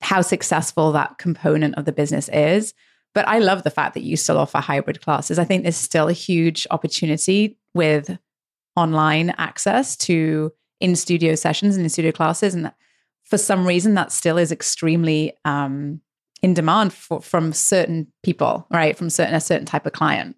how 0.00 0.20
successful 0.20 0.92
that 0.92 1.18
component 1.18 1.76
of 1.76 1.84
the 1.84 1.92
business 1.92 2.28
is. 2.30 2.74
But 3.14 3.28
I 3.28 3.38
love 3.38 3.62
the 3.62 3.70
fact 3.70 3.94
that 3.94 4.02
you 4.02 4.16
still 4.16 4.38
offer 4.38 4.58
hybrid 4.58 5.02
classes. 5.02 5.38
I 5.38 5.44
think 5.44 5.62
there's 5.62 5.76
still 5.76 6.08
a 6.08 6.14
huge 6.14 6.66
opportunity 6.70 7.58
with 7.74 8.18
online 8.74 9.30
access 9.36 9.96
to 9.98 10.52
in 10.80 10.96
studio 10.96 11.34
sessions 11.34 11.76
and 11.76 11.84
in 11.84 11.90
studio 11.90 12.10
classes. 12.10 12.54
And 12.54 12.72
for 13.24 13.38
some 13.38 13.66
reason 13.66 13.94
that 13.94 14.12
still 14.12 14.38
is 14.38 14.50
extremely 14.50 15.34
um, 15.44 16.00
in 16.42 16.54
demand 16.54 16.92
for, 16.92 17.20
from 17.20 17.52
certain 17.52 18.06
people, 18.22 18.66
right? 18.70 18.96
From 18.96 19.10
certain 19.10 19.34
a 19.34 19.40
certain 19.40 19.66
type 19.66 19.86
of 19.86 19.92
client. 19.92 20.36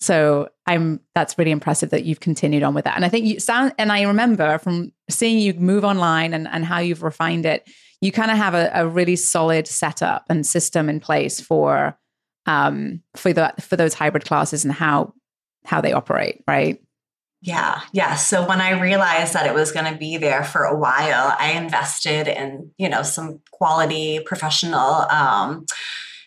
So 0.00 0.48
I'm 0.66 1.00
that's 1.14 1.38
really 1.38 1.52
impressive 1.52 1.90
that 1.90 2.04
you've 2.04 2.20
continued 2.20 2.62
on 2.62 2.74
with 2.74 2.84
that. 2.84 2.96
And 2.96 3.04
I 3.04 3.08
think 3.08 3.26
you 3.26 3.40
sound 3.40 3.72
and 3.78 3.92
I 3.92 4.02
remember 4.02 4.58
from 4.58 4.92
seeing 5.08 5.38
you 5.38 5.54
move 5.54 5.84
online 5.84 6.34
and, 6.34 6.48
and 6.48 6.64
how 6.64 6.78
you've 6.78 7.02
refined 7.02 7.46
it, 7.46 7.68
you 8.00 8.12
kind 8.12 8.30
of 8.30 8.36
have 8.36 8.54
a, 8.54 8.70
a 8.74 8.86
really 8.86 9.16
solid 9.16 9.66
setup 9.66 10.24
and 10.28 10.46
system 10.46 10.88
in 10.88 11.00
place 11.00 11.40
for 11.40 11.96
um 12.46 13.00
for 13.16 13.32
the 13.32 13.54
for 13.60 13.76
those 13.76 13.94
hybrid 13.94 14.24
classes 14.24 14.64
and 14.64 14.74
how 14.74 15.14
how 15.64 15.80
they 15.80 15.92
operate, 15.92 16.42
right? 16.46 16.82
Yeah, 17.44 17.82
yeah. 17.92 18.14
So 18.14 18.48
when 18.48 18.62
I 18.62 18.80
realized 18.80 19.34
that 19.34 19.46
it 19.46 19.52
was 19.52 19.70
going 19.70 19.92
to 19.92 19.98
be 19.98 20.16
there 20.16 20.44
for 20.44 20.64
a 20.64 20.74
while, 20.74 21.36
I 21.38 21.50
invested 21.50 22.26
in, 22.26 22.70
you 22.78 22.88
know, 22.88 23.02
some 23.02 23.40
quality 23.50 24.20
professional 24.24 24.80
um, 25.10 25.66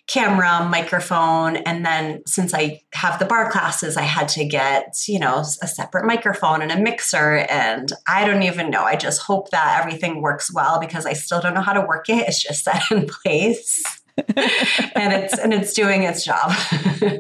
camera, 0.06 0.64
microphone. 0.64 1.58
And 1.58 1.84
then 1.84 2.22
since 2.28 2.54
I 2.54 2.84
have 2.94 3.18
the 3.18 3.26
barre 3.26 3.50
classes, 3.50 3.98
I 3.98 4.04
had 4.04 4.28
to 4.30 4.46
get, 4.46 4.94
you 5.08 5.18
know, 5.18 5.40
a 5.40 5.68
separate 5.68 6.06
microphone 6.06 6.62
and 6.62 6.72
a 6.72 6.80
mixer. 6.80 7.38
And 7.50 7.92
I 8.08 8.24
don't 8.24 8.44
even 8.44 8.70
know. 8.70 8.84
I 8.84 8.96
just 8.96 9.24
hope 9.24 9.50
that 9.50 9.80
everything 9.82 10.22
works 10.22 10.54
well 10.54 10.80
because 10.80 11.08
I 11.08 11.14
still 11.14 11.42
don't 11.42 11.56
know 11.56 11.62
how 11.62 11.74
to 11.74 11.82
work 11.82 12.10
it. 12.10 12.28
It's 12.28 12.44
just 12.44 12.64
set 12.64 12.84
in 12.92 13.08
place. 13.08 13.84
and 14.96 15.14
it's 15.14 15.38
and 15.38 15.54
it's 15.54 15.74
doing 15.74 16.02
its 16.02 16.26
job. 16.26 16.52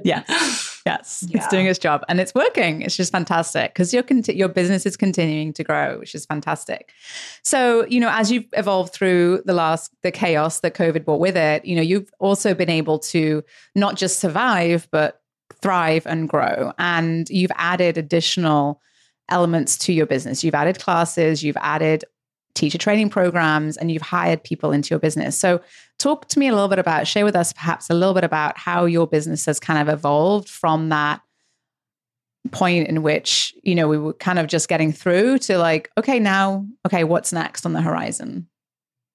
yes, 0.03 0.76
yes, 0.87 1.25
yeah. 1.27 1.37
it's 1.37 1.47
doing 1.47 1.65
its 1.67 1.79
job, 1.79 2.03
and 2.07 2.19
it's 2.19 2.33
working. 2.33 2.81
It's 2.81 2.95
just 2.95 3.11
fantastic 3.11 3.73
because 3.73 3.93
your 3.93 4.03
conti- 4.03 4.35
your 4.35 4.47
business 4.47 4.85
is 4.85 4.97
continuing 4.97 5.53
to 5.53 5.63
grow, 5.63 5.99
which 5.99 6.15
is 6.15 6.25
fantastic. 6.25 6.91
So 7.43 7.85
you 7.87 7.99
know, 7.99 8.09
as 8.11 8.31
you've 8.31 8.47
evolved 8.53 8.93
through 8.93 9.43
the 9.45 9.53
last 9.53 9.91
the 10.03 10.11
chaos 10.11 10.59
that 10.61 10.73
COVID 10.73 11.05
brought 11.05 11.19
with 11.19 11.37
it, 11.37 11.65
you 11.65 11.75
know, 11.75 11.81
you've 11.81 12.09
also 12.19 12.53
been 12.53 12.69
able 12.69 12.99
to 12.99 13.43
not 13.75 13.95
just 13.95 14.19
survive 14.19 14.87
but 14.91 15.21
thrive 15.61 16.05
and 16.05 16.29
grow, 16.29 16.73
and 16.77 17.29
you've 17.29 17.51
added 17.55 17.97
additional 17.97 18.81
elements 19.29 19.77
to 19.77 19.93
your 19.93 20.05
business. 20.05 20.43
You've 20.43 20.55
added 20.55 20.79
classes, 20.79 21.43
you've 21.43 21.57
added 21.57 22.05
teacher 22.57 22.77
training 22.77 23.09
programs 23.09 23.77
and 23.77 23.91
you've 23.91 24.01
hired 24.01 24.43
people 24.43 24.71
into 24.71 24.89
your 24.89 24.99
business. 24.99 25.37
So, 25.37 25.61
talk 25.99 26.27
to 26.29 26.39
me 26.39 26.47
a 26.47 26.51
little 26.51 26.67
bit 26.67 26.79
about, 26.79 27.07
share 27.07 27.25
with 27.25 27.35
us 27.35 27.53
perhaps 27.53 27.89
a 27.89 27.93
little 27.93 28.13
bit 28.13 28.23
about 28.23 28.57
how 28.57 28.85
your 28.85 29.07
business 29.07 29.45
has 29.45 29.59
kind 29.59 29.79
of 29.79 29.93
evolved 29.93 30.49
from 30.49 30.89
that 30.89 31.21
point 32.51 32.87
in 32.87 33.03
which, 33.03 33.53
you 33.63 33.75
know, 33.75 33.87
we 33.87 33.97
were 33.97 34.13
kind 34.13 34.39
of 34.39 34.47
just 34.47 34.69
getting 34.69 34.91
through 34.91 35.37
to 35.39 35.57
like, 35.57 35.89
okay, 35.97 36.19
now, 36.19 36.65
okay, 36.85 37.03
what's 37.03 37.33
next 37.33 37.65
on 37.65 37.73
the 37.73 37.81
horizon? 37.81 38.47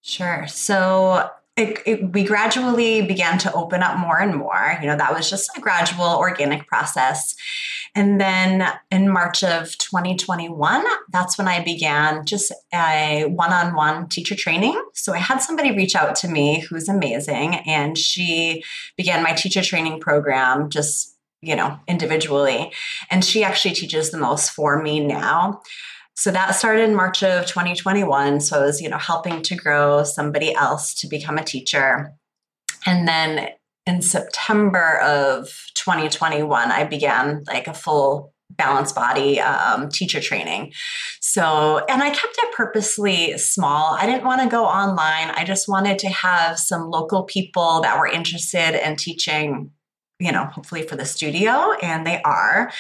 Sure. 0.03 0.47
So, 0.49 1.31
it, 1.57 1.83
it, 1.85 2.13
we 2.13 2.25
gradually 2.25 3.03
began 3.03 3.37
to 3.39 3.53
open 3.53 3.83
up 3.83 3.99
more 3.99 4.19
and 4.19 4.35
more. 4.35 4.79
You 4.81 4.87
know, 4.87 4.97
that 4.97 5.15
was 5.15 5.29
just 5.29 5.51
a 5.57 5.61
gradual 5.61 6.17
organic 6.17 6.67
process. 6.67 7.35
And 7.95 8.19
then 8.19 8.67
in 8.91 9.11
March 9.11 9.45
of 9.45 9.77
2021, 9.77 10.85
that's 11.11 11.37
when 11.37 11.49
I 11.49 11.63
began 11.63 12.25
just 12.25 12.53
a 12.73 13.27
one 13.27 13.53
on 13.53 13.75
one 13.75 14.09
teacher 14.09 14.35
training. 14.35 14.83
So 14.95 15.13
I 15.13 15.19
had 15.19 15.39
somebody 15.39 15.77
reach 15.77 15.95
out 15.95 16.17
to 16.17 16.29
me 16.29 16.61
who's 16.61 16.89
amazing, 16.89 17.57
and 17.67 17.99
she 17.99 18.65
began 18.97 19.23
my 19.23 19.35
teacher 19.35 19.63
training 19.63 20.01
program 20.01 20.71
just, 20.71 21.19
you 21.43 21.55
know, 21.55 21.79
individually. 21.87 22.73
And 23.11 23.23
she 23.23 23.45
actually 23.45 23.75
teaches 23.75 24.11
the 24.11 24.19
most 24.19 24.51
for 24.51 24.83
me 24.83 25.01
now. 25.01 25.61
So 26.15 26.31
that 26.31 26.55
started 26.55 26.89
in 26.89 26.95
March 26.95 27.23
of 27.23 27.47
2021. 27.47 28.41
So 28.41 28.61
I 28.61 28.67
was, 28.67 28.81
you 28.81 28.89
know, 28.89 28.99
helping 28.99 29.43
to 29.43 29.57
grow 29.57 30.05
somebody 30.05 30.55
else 30.55 30.95
to 30.95 31.09
become 31.09 31.39
a 31.39 31.45
teacher. 31.45 32.13
And 32.87 33.09
then 33.09 33.49
in 33.87 34.03
September 34.03 35.01
of 35.01 35.49
2021, 35.75 36.71
I 36.71 36.85
began 36.85 37.45
like 37.47 37.67
a 37.67 37.75
full 37.75 38.33
balanced 38.51 38.95
body 38.95 39.41
um, 39.41 39.89
teacher 39.89 40.21
training. 40.21 40.73
So, 41.21 41.85
and 41.89 42.03
I 42.03 42.11
kept 42.11 42.37
it 42.39 42.53
purposely 42.53 43.39
small. 43.39 43.95
I 43.95 44.07
didn't 44.07 44.25
want 44.25 44.43
to 44.43 44.49
go 44.49 44.65
online. 44.65 45.31
I 45.31 45.45
just 45.45 45.69
wanted 45.69 45.99
to 46.01 46.09
have 46.09 46.59
some 46.59 46.91
local 46.91 47.25
people 47.25 47.81
that 47.81 47.99
were 47.99 48.07
interested 48.07 48.75
in 48.87 48.97
teaching 48.97 49.71
you 50.23 50.31
know, 50.31 50.45
hopefully 50.45 50.83
for 50.83 50.95
the 50.95 51.05
studio, 51.05 51.73
and 51.83 52.07
they 52.07 52.23
are. 52.23 52.73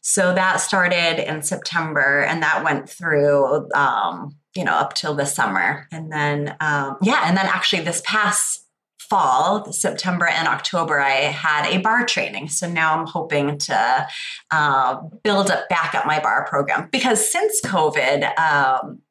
So 0.00 0.34
that 0.34 0.60
started 0.60 1.18
in 1.28 1.42
September, 1.42 2.22
and 2.22 2.42
that 2.42 2.64
went 2.64 2.88
through, 2.88 3.70
um, 3.72 4.34
you 4.56 4.64
know, 4.64 4.72
up 4.72 4.94
till 4.94 5.14
the 5.14 5.26
summer, 5.26 5.86
and 5.92 6.10
then 6.10 6.56
um, 6.60 6.96
yeah, 7.02 7.22
and 7.24 7.36
then 7.36 7.46
actually 7.46 7.82
this 7.82 8.02
past 8.06 8.64
fall, 8.98 9.72
September 9.72 10.26
and 10.26 10.48
October, 10.48 10.98
I 10.98 11.10
had 11.10 11.66
a 11.68 11.78
barre 11.78 12.06
training. 12.06 12.48
So 12.48 12.68
now 12.68 12.98
I'm 12.98 13.06
hoping 13.06 13.58
to 13.58 14.06
uh, 14.50 14.96
build 15.22 15.50
up 15.50 15.68
back 15.68 15.94
up 15.94 16.06
my 16.06 16.18
barre 16.18 16.46
program 16.46 16.88
because 16.90 17.30
since 17.30 17.60
COVID. 17.60 18.38
Um, 18.38 19.02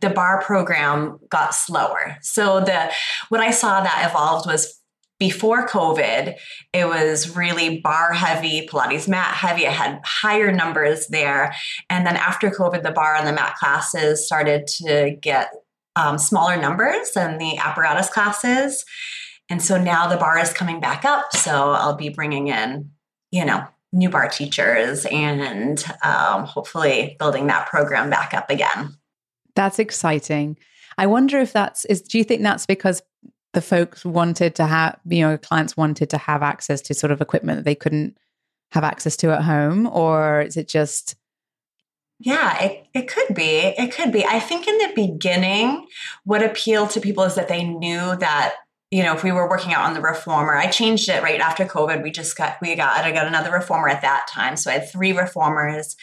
the 0.00 0.08
barre 0.08 0.40
program 0.40 1.18
got 1.30 1.52
slower. 1.52 2.16
So 2.22 2.60
the 2.60 2.92
what 3.28 3.40
I 3.40 3.50
saw 3.50 3.80
that 3.80 4.08
evolved 4.08 4.46
was 4.46 4.79
before 5.20 5.68
COVID, 5.68 6.34
it 6.72 6.86
was 6.86 7.36
really 7.36 7.80
barre 7.80 8.14
heavy, 8.14 8.66
Pilates 8.66 9.06
mat 9.06 9.34
heavy. 9.34 9.66
It 9.66 9.72
had 9.72 10.00
higher 10.02 10.50
numbers 10.50 11.06
there. 11.08 11.54
And 11.90 12.06
then 12.06 12.16
after 12.16 12.50
COVID, 12.50 12.82
the 12.82 12.90
barre 12.90 13.18
and 13.18 13.28
the 13.28 13.32
mat 13.32 13.54
classes 13.56 14.26
started 14.26 14.66
to 14.78 15.16
get 15.20 15.52
um, 15.94 16.16
smaller 16.16 16.56
numbers 16.56 17.10
than 17.14 17.36
the 17.36 17.58
apparatus 17.58 18.08
classes. 18.08 18.84
And 19.50 19.62
so 19.62 19.80
now 19.80 20.08
the 20.08 20.16
barre 20.16 20.40
is 20.40 20.54
coming 20.54 20.80
back 20.80 21.04
up. 21.04 21.36
So 21.36 21.72
I'll 21.72 21.96
be 21.96 22.08
bringing 22.08 22.48
in, 22.48 22.90
you 23.30 23.44
know, 23.44 23.66
new 23.92 24.08
barre 24.08 24.30
teachers 24.30 25.04
and 25.06 25.84
um, 26.02 26.44
hopefully 26.44 27.16
building 27.18 27.46
that 27.48 27.68
program 27.68 28.08
back 28.08 28.32
up 28.32 28.48
again. 28.48 28.96
That's 29.54 29.78
exciting. 29.78 30.56
I 30.96 31.06
wonder 31.06 31.38
if 31.38 31.52
that's 31.52 31.84
is 31.86 32.00
do 32.00 32.16
you 32.18 32.24
think 32.24 32.42
that's 32.42 32.66
because 32.66 33.02
the 33.52 33.60
folks 33.60 34.04
wanted 34.04 34.54
to 34.56 34.66
have, 34.66 34.98
you 35.06 35.22
know, 35.22 35.36
clients 35.36 35.76
wanted 35.76 36.10
to 36.10 36.18
have 36.18 36.42
access 36.42 36.80
to 36.82 36.94
sort 36.94 37.10
of 37.10 37.20
equipment 37.20 37.58
that 37.58 37.64
they 37.64 37.74
couldn't 37.74 38.16
have 38.72 38.84
access 38.84 39.16
to 39.16 39.32
at 39.32 39.42
home? 39.42 39.86
Or 39.86 40.42
is 40.42 40.56
it 40.56 40.68
just 40.68 41.16
yeah, 42.22 42.62
it, 42.62 42.86
it 42.92 43.08
could 43.08 43.34
be. 43.34 43.56
It 43.78 43.94
could 43.94 44.12
be. 44.12 44.26
I 44.26 44.40
think 44.40 44.68
in 44.68 44.76
the 44.76 44.92
beginning, 44.94 45.86
what 46.24 46.42
appealed 46.42 46.90
to 46.90 47.00
people 47.00 47.24
is 47.24 47.34
that 47.34 47.48
they 47.48 47.64
knew 47.64 48.14
that, 48.16 48.56
you 48.90 49.02
know, 49.02 49.14
if 49.14 49.24
we 49.24 49.32
were 49.32 49.48
working 49.48 49.72
out 49.72 49.86
on 49.86 49.94
the 49.94 50.02
reformer, 50.02 50.54
I 50.54 50.70
changed 50.70 51.08
it 51.08 51.22
right 51.22 51.40
after 51.40 51.64
COVID. 51.64 52.02
We 52.02 52.10
just 52.10 52.36
got, 52.36 52.58
we 52.60 52.76
got, 52.76 53.04
I 53.04 53.12
got 53.12 53.26
another 53.26 53.50
reformer 53.50 53.88
at 53.88 54.02
that 54.02 54.26
time. 54.28 54.56
So 54.56 54.70
I 54.70 54.74
had 54.74 54.92
three 54.92 55.12
reformers. 55.12 55.96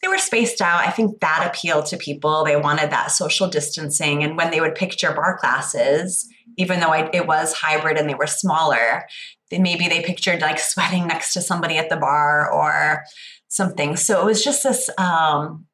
They 0.00 0.06
were 0.06 0.18
spaced 0.18 0.60
out. 0.60 0.86
I 0.86 0.90
think 0.90 1.18
that 1.18 1.44
appealed 1.44 1.86
to 1.86 1.96
people. 1.96 2.44
They 2.44 2.56
wanted 2.56 2.90
that 2.90 3.10
social 3.10 3.48
distancing. 3.48 4.22
And 4.22 4.36
when 4.36 4.52
they 4.52 4.60
would 4.60 4.76
picture 4.76 5.12
barre 5.12 5.38
classes, 5.38 6.28
even 6.56 6.80
though 6.80 6.90
I, 6.90 7.10
it 7.12 7.26
was 7.26 7.52
hybrid 7.52 7.98
and 7.98 8.08
they 8.08 8.14
were 8.14 8.26
smaller, 8.26 9.06
then 9.50 9.62
maybe 9.62 9.88
they 9.88 10.02
pictured 10.02 10.40
like 10.40 10.58
sweating 10.58 11.06
next 11.06 11.32
to 11.34 11.40
somebody 11.40 11.76
at 11.76 11.90
the 11.90 11.96
barre 11.96 12.50
or 12.52 13.04
something. 13.48 13.96
So 13.96 14.20
it 14.20 14.24
was 14.24 14.42
just 14.44 14.62
this 14.62 14.90
um, 14.98 15.66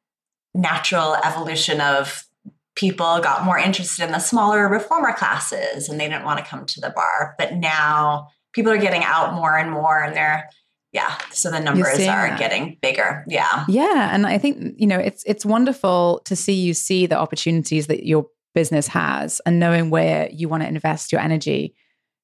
natural 0.53 1.15
evolution 1.15 1.81
of 1.81 2.25
people 2.75 3.19
got 3.19 3.43
more 3.43 3.57
interested 3.57 4.03
in 4.05 4.11
the 4.11 4.19
smaller 4.19 4.67
reformer 4.67 5.13
classes 5.13 5.89
and 5.89 5.99
they 5.99 6.07
didn't 6.07 6.25
want 6.25 6.39
to 6.39 6.45
come 6.45 6.65
to 6.65 6.81
the 6.81 6.89
barre. 6.89 7.35
But 7.37 7.55
now 7.55 8.29
people 8.53 8.71
are 8.71 8.77
getting 8.77 9.03
out 9.03 9.33
more 9.33 9.57
and 9.57 9.71
more 9.71 10.01
and 10.01 10.15
they're 10.15 10.49
yeah 10.93 11.17
so 11.31 11.49
the 11.49 11.59
numbers 11.59 11.93
are 11.93 12.27
that. 12.27 12.39
getting 12.39 12.77
bigger 12.81 13.23
yeah 13.27 13.63
yeah 13.69 14.09
and 14.13 14.25
i 14.27 14.37
think 14.37 14.75
you 14.77 14.85
know 14.85 14.99
it's 14.99 15.23
it's 15.25 15.45
wonderful 15.45 16.21
to 16.25 16.35
see 16.35 16.53
you 16.53 16.73
see 16.73 17.05
the 17.05 17.15
opportunities 17.15 17.87
that 17.87 18.05
your 18.05 18.27
business 18.53 18.87
has 18.87 19.41
and 19.45 19.59
knowing 19.59 19.89
where 19.89 20.29
you 20.31 20.49
want 20.49 20.63
to 20.63 20.69
invest 20.69 21.11
your 21.11 21.21
energy 21.21 21.75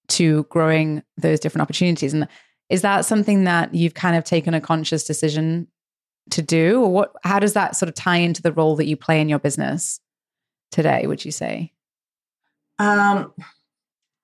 to 0.10 0.43
growing 0.46 1.03
those 1.17 1.39
different 1.39 1.63
opportunities. 1.63 2.13
And 2.13 2.27
is 2.69 2.81
that 2.81 3.05
something 3.05 3.46
that 3.46 3.74
you've 3.74 3.93
kind 3.93 4.15
of 4.15 4.24
taken 4.24 4.53
a 4.53 4.62
conscious 4.62 5.03
decision 5.03 5.67
to 6.31 6.41
do? 6.41 6.81
Or 6.81 6.91
what 6.91 7.12
how 7.24 7.39
does 7.39 7.53
that 7.53 7.75
sort 7.75 7.89
of 7.89 7.96
tie 7.96 8.17
into 8.17 8.41
the 8.41 8.51
role 8.51 8.75
that 8.77 8.88
you 8.88 8.98
play 8.98 9.22
in 9.22 9.29
your 9.29 9.39
business 9.39 10.00
today, 10.72 11.07
would 11.07 11.24
you 11.24 11.31
say? 11.31 11.74
Um 12.79 13.34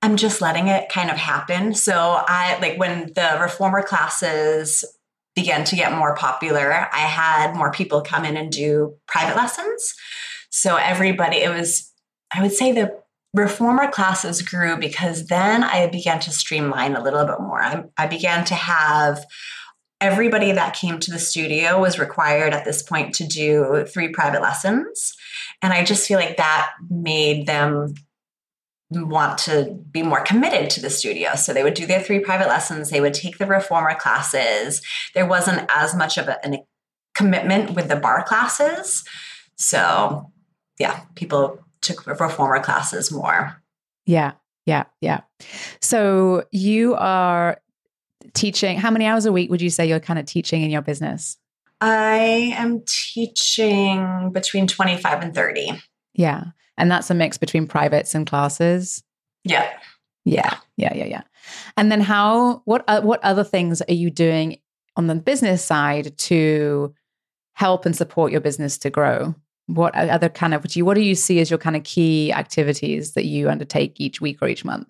I'm 0.02 0.18
just 0.18 0.42
letting 0.42 0.68
it 0.68 0.90
kind 0.90 1.10
of 1.10 1.16
happen. 1.16 1.74
So 1.74 2.22
I 2.28 2.60
like 2.60 2.78
when 2.78 3.14
the 3.16 3.38
reformer 3.40 3.82
classes 3.82 4.84
began 5.34 5.64
to 5.64 5.78
get 5.78 5.98
more 5.98 6.14
popular, 6.16 6.90
I 6.92 7.00
had 7.00 7.56
more 7.56 7.72
people 7.72 8.02
come 8.02 8.26
in 8.26 8.36
and 8.36 8.52
do 8.52 8.96
private 9.08 9.38
lessons. 9.38 9.96
So 10.50 10.76
everybody, 10.76 11.38
it 11.38 11.50
was 11.50 11.93
I 12.34 12.42
would 12.42 12.54
say 12.54 12.72
the 12.72 13.00
reformer 13.34 13.90
classes 13.90 14.42
grew 14.42 14.78
because 14.78 15.28
then 15.28 15.64
I 15.64 15.88
began 15.88 16.20
to 16.22 16.32
streamline 16.32 16.96
a 16.96 17.04
little 17.04 17.26
bit 17.26 17.40
more. 17.40 17.62
I, 17.62 17.84
I 17.98 18.08
began 18.08 18.46
to 18.46 18.56
have 18.56 19.26
everybody 20.00 20.52
that 20.52 20.76
came 20.76 21.00
to 21.00 21.12
the 21.12 21.20
studio 21.20 21.80
was 21.80 21.98
required 21.98 22.54
at 22.54 22.66
this 22.66 22.84
point 22.84 23.16
to 23.16 23.26
do 23.26 23.86
three 23.88 24.10
private 24.10 24.42
lessons. 24.42 25.16
And 25.62 25.72
I 25.72 25.84
just 25.84 26.08
feel 26.08 26.20
like 26.20 26.38
that 26.38 26.72
made 26.90 27.48
them 27.48 27.94
want 28.92 29.38
to 29.40 29.80
be 29.92 30.04
more 30.04 30.22
committed 30.22 30.70
to 30.70 30.82
the 30.82 30.90
studio. 30.90 31.36
So 31.36 31.54
they 31.54 31.64
would 31.64 31.74
do 31.74 31.86
their 31.86 32.02
three 32.02 32.20
private 32.20 32.48
lessons, 32.48 32.90
they 32.90 33.02
would 33.02 33.14
take 33.14 33.38
the 33.38 33.48
reformer 33.48 33.96
classes. 33.96 34.82
There 35.16 35.26
wasn't 35.26 35.70
as 35.76 35.96
much 35.96 36.18
of 36.18 36.28
a, 36.28 36.38
a 36.46 36.64
commitment 37.16 37.72
with 37.72 37.88
the 37.88 37.96
barre 37.96 38.24
classes. 38.24 39.04
So, 39.56 40.32
yeah, 40.80 41.02
people 41.16 41.64
took 41.84 42.06
reformer 42.08 42.60
classes 42.62 43.12
more. 43.12 43.62
Yeah, 44.06 44.34
yeah, 44.66 44.86
yeah. 45.02 45.22
So 45.82 46.46
you 46.52 46.96
are 46.96 47.60
teaching, 48.34 48.78
how 48.78 48.92
many 48.92 49.06
hours 49.06 49.26
a 49.26 49.32
week 49.32 49.50
would 49.50 49.62
you 49.62 49.70
say 49.70 49.88
you're 49.88 50.00
kind 50.00 50.20
of 50.20 50.26
teaching 50.26 50.64
in 50.64 50.72
your 50.72 50.82
business? 50.82 51.38
I 51.82 52.54
am 52.56 52.82
teaching 52.88 54.32
between 54.32 54.68
25 54.68 55.22
and 55.22 55.36
30. 55.36 55.82
Yeah. 56.14 56.46
And 56.78 56.90
that's 56.90 57.10
a 57.10 57.14
mix 57.14 57.38
between 57.38 57.68
privates 57.68 58.16
and 58.16 58.26
classes. 58.26 59.04
Yeah. 59.44 59.70
Yeah. 60.26 60.58
Yeah. 60.78 60.94
Yeah. 60.96 61.06
Yeah. 61.06 61.22
And 61.76 61.92
then 61.92 62.00
how, 62.00 62.62
what, 62.66 62.86
uh, 62.88 63.02
what 63.02 63.24
other 63.24 63.44
things 63.44 63.82
are 63.82 63.94
you 63.94 64.10
doing 64.10 64.60
on 64.96 65.08
the 65.08 65.16
business 65.16 65.64
side 65.64 66.18
to 66.20 66.94
help 67.54 67.86
and 67.86 67.96
support 67.96 68.32
your 68.32 68.42
business 68.42 68.78
to 68.80 68.90
grow? 68.90 69.36
What 69.68 69.96
other 69.96 70.30
kind 70.30 70.54
of, 70.54 70.62
what 70.62 70.72
do 70.72 70.80
you, 70.80 70.86
what 70.86 70.96
do 70.96 71.02
you 71.02 71.16
see 71.16 71.40
as 71.40 71.50
your 71.50 71.58
kind 71.58 71.76
of 71.76 71.84
key 71.84 72.34
activities 72.34 73.14
that 73.14 73.26
you 73.26 73.50
undertake 73.50 74.00
each 74.00 74.20
week 74.20 74.42
or 74.42 74.48
each 74.48 74.66
month? 74.66 74.88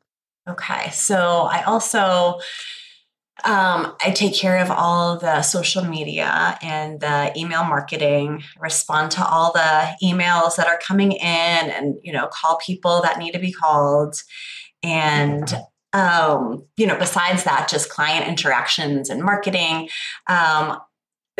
Okay. 0.50 0.90
So 0.90 1.48
I 1.50 1.62
also, 1.64 2.40
um, 3.46 3.96
I 4.04 4.12
take 4.14 4.36
care 4.36 4.58
of 4.58 4.72
all 4.72 5.18
the 5.18 5.42
social 5.42 5.84
media 5.84 6.58
and 6.62 7.00
the 7.00 7.32
email 7.38 7.64
marketing, 7.64 8.44
respond 8.60 9.12
to 9.12 9.26
all 9.26 9.52
the 9.52 9.96
emails 10.04 10.56
that 10.56 10.68
are 10.68 10.80
coming 10.80 11.14
in 11.14 11.20
and, 11.22 11.96
you 12.04 12.14
know, 12.14 12.28
call 12.28 12.58
people 12.58 13.02
that 13.02 13.20
need 13.20 13.32
to 13.34 13.40
be 13.40 13.52
called. 13.52 14.16
And, 14.82 15.54
um, 15.94 16.66
you 16.78 16.88
know, 16.88 16.98
besides 16.98 17.44
that, 17.44 17.70
just 17.70 17.90
client 17.90 18.28
interactions 18.28 19.10
and 19.10 19.24
marketing. 19.24 19.90
Um, 20.28 20.80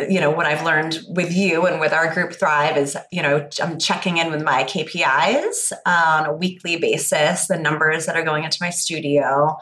you 0.08 0.20
know 0.20 0.30
what 0.30 0.44
i've 0.44 0.64
learned 0.64 0.98
with 1.08 1.32
you 1.32 1.66
and 1.66 1.80
with 1.80 1.92
our 1.92 2.12
group 2.12 2.32
thrive 2.32 2.76
is 2.76 2.96
you 3.12 3.22
know 3.22 3.48
i'm 3.62 3.78
checking 3.78 4.16
in 4.16 4.30
with 4.30 4.42
my 4.42 4.64
kpis 4.64 5.72
on 5.86 6.26
a 6.26 6.32
weekly 6.32 6.76
basis 6.76 7.46
the 7.46 7.56
numbers 7.56 8.06
that 8.06 8.16
are 8.16 8.24
going 8.24 8.42
into 8.42 8.58
my 8.60 8.70
studio 8.70 9.56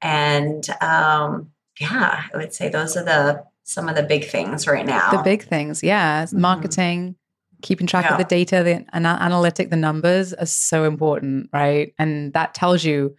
and 0.00 0.68
um, 0.80 1.50
yeah, 1.80 2.24
I 2.32 2.36
would 2.36 2.52
say 2.52 2.68
those 2.68 2.96
are 2.96 3.04
the 3.04 3.44
some 3.64 3.88
of 3.88 3.96
the 3.96 4.02
big 4.02 4.24
things 4.24 4.66
right 4.66 4.86
now. 4.86 5.10
The 5.10 5.22
big 5.22 5.44
things, 5.44 5.82
yeah. 5.82 6.24
Mm-hmm. 6.24 6.40
Marketing, 6.40 7.16
keeping 7.62 7.86
track 7.86 8.06
yeah. 8.06 8.12
of 8.12 8.18
the 8.18 8.24
data, 8.24 8.62
the 8.62 8.84
an- 8.94 9.06
analytic, 9.06 9.70
the 9.70 9.76
numbers 9.76 10.32
are 10.32 10.46
so 10.46 10.84
important, 10.84 11.50
right? 11.52 11.92
And 11.98 12.32
that 12.32 12.54
tells 12.54 12.84
you 12.84 13.14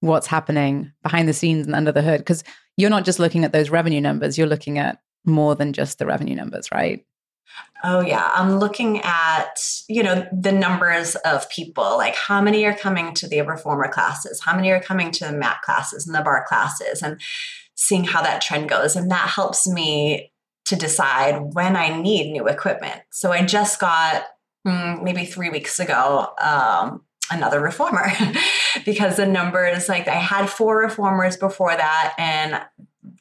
what's 0.00 0.26
happening 0.26 0.92
behind 1.02 1.28
the 1.28 1.32
scenes 1.32 1.66
and 1.66 1.76
under 1.76 1.92
the 1.92 2.02
hood 2.02 2.18
because 2.18 2.42
you're 2.76 2.90
not 2.90 3.04
just 3.04 3.20
looking 3.20 3.44
at 3.44 3.52
those 3.52 3.70
revenue 3.70 4.00
numbers, 4.00 4.36
you're 4.36 4.48
looking 4.48 4.78
at 4.78 4.98
more 5.24 5.54
than 5.54 5.72
just 5.72 5.98
the 5.98 6.06
revenue 6.06 6.34
numbers, 6.34 6.70
right? 6.72 7.04
Oh 7.84 8.00
yeah, 8.00 8.30
I'm 8.34 8.58
looking 8.58 9.00
at, 9.02 9.60
you 9.88 10.02
know, 10.02 10.26
the 10.32 10.52
numbers 10.52 11.16
of 11.16 11.50
people, 11.50 11.96
like 11.96 12.14
how 12.14 12.40
many 12.40 12.64
are 12.64 12.74
coming 12.74 13.12
to 13.14 13.26
the 13.26 13.40
reformer 13.42 13.88
classes, 13.88 14.40
how 14.40 14.54
many 14.54 14.70
are 14.70 14.80
coming 14.80 15.10
to 15.12 15.24
the 15.24 15.32
mat 15.32 15.62
classes 15.62 16.06
and 16.06 16.14
the 16.14 16.22
bar 16.22 16.44
classes 16.46 17.02
and 17.02 17.20
seeing 17.74 18.04
how 18.04 18.22
that 18.22 18.40
trend 18.40 18.68
goes. 18.68 18.94
And 18.94 19.10
that 19.10 19.28
helps 19.28 19.66
me 19.66 20.32
to 20.66 20.76
decide 20.76 21.54
when 21.54 21.76
I 21.76 22.00
need 22.00 22.30
new 22.30 22.46
equipment. 22.46 23.02
So 23.10 23.32
I 23.32 23.44
just 23.44 23.80
got 23.80 24.24
mm, 24.66 25.02
maybe 25.02 25.24
three 25.24 25.50
weeks 25.50 25.80
ago 25.80 26.28
um, 26.40 27.02
another 27.32 27.60
reformer 27.60 28.12
because 28.84 29.16
the 29.16 29.26
numbers, 29.26 29.88
like 29.88 30.06
I 30.06 30.14
had 30.14 30.48
four 30.48 30.78
reformers 30.78 31.36
before 31.36 31.74
that, 31.74 32.14
and 32.16 32.60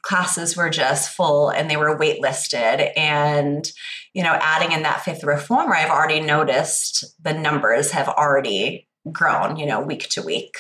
classes 0.01 0.55
were 0.55 0.69
just 0.69 1.09
full 1.15 1.49
and 1.49 1.69
they 1.69 1.77
were 1.77 1.97
waitlisted. 1.97 2.91
And, 2.97 3.69
you 4.13 4.23
know, 4.23 4.37
adding 4.41 4.71
in 4.71 4.83
that 4.83 5.01
fifth 5.01 5.23
reformer, 5.23 5.75
I've 5.75 5.89
already 5.89 6.19
noticed 6.19 7.05
the 7.21 7.33
numbers 7.33 7.91
have 7.91 8.07
already 8.07 8.87
grown, 9.11 9.57
you 9.57 9.65
know, 9.65 9.81
week 9.81 10.09
to 10.09 10.21
week. 10.21 10.57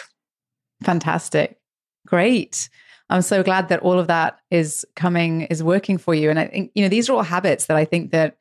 Fantastic. 0.83 1.57
Great. 2.07 2.69
I'm 3.09 3.21
so 3.21 3.43
glad 3.43 3.69
that 3.69 3.81
all 3.81 3.99
of 3.99 4.07
that 4.07 4.39
is 4.49 4.85
coming, 4.95 5.41
is 5.43 5.63
working 5.63 5.97
for 5.97 6.15
you. 6.15 6.29
And 6.29 6.39
I 6.39 6.47
think, 6.47 6.71
you 6.73 6.83
know, 6.83 6.89
these 6.89 7.09
are 7.09 7.13
all 7.13 7.23
habits 7.23 7.65
that 7.65 7.77
I 7.77 7.85
think 7.85 8.11
that 8.11 8.37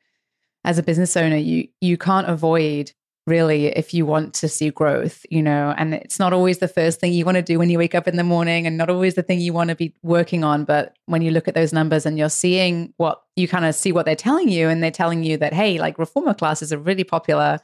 as 0.63 0.77
a 0.77 0.83
business 0.83 1.17
owner, 1.17 1.35
you 1.35 1.67
you 1.81 1.97
can't 1.97 2.29
avoid 2.29 2.91
really 3.31 3.67
if 3.67 3.93
you 3.93 4.05
want 4.05 4.33
to 4.33 4.49
see 4.49 4.69
growth, 4.69 5.25
you 5.29 5.41
know, 5.41 5.73
and 5.77 5.93
it's 5.93 6.19
not 6.19 6.33
always 6.33 6.57
the 6.57 6.67
first 6.67 6.99
thing 6.99 7.13
you 7.13 7.23
want 7.23 7.37
to 7.37 7.41
do 7.41 7.57
when 7.57 7.69
you 7.69 7.77
wake 7.77 7.95
up 7.95 8.07
in 8.07 8.17
the 8.17 8.23
morning 8.23 8.67
and 8.67 8.77
not 8.77 8.89
always 8.89 9.15
the 9.15 9.23
thing 9.23 9.39
you 9.39 9.53
want 9.53 9.69
to 9.69 9.75
be 9.75 9.95
working 10.03 10.43
on. 10.43 10.65
But 10.65 10.97
when 11.05 11.21
you 11.21 11.31
look 11.31 11.47
at 11.47 11.55
those 11.55 11.71
numbers 11.71 12.05
and 12.05 12.17
you're 12.17 12.29
seeing 12.29 12.93
what 12.97 13.21
you 13.37 13.47
kind 13.47 13.65
of 13.65 13.73
see 13.73 13.93
what 13.93 14.05
they're 14.05 14.15
telling 14.15 14.49
you, 14.49 14.67
and 14.67 14.83
they're 14.83 14.91
telling 14.91 15.23
you 15.23 15.37
that, 15.37 15.53
hey, 15.53 15.79
like 15.79 15.97
reformer 15.97 16.33
classes 16.33 16.73
are 16.73 16.77
really 16.77 17.05
popular. 17.05 17.59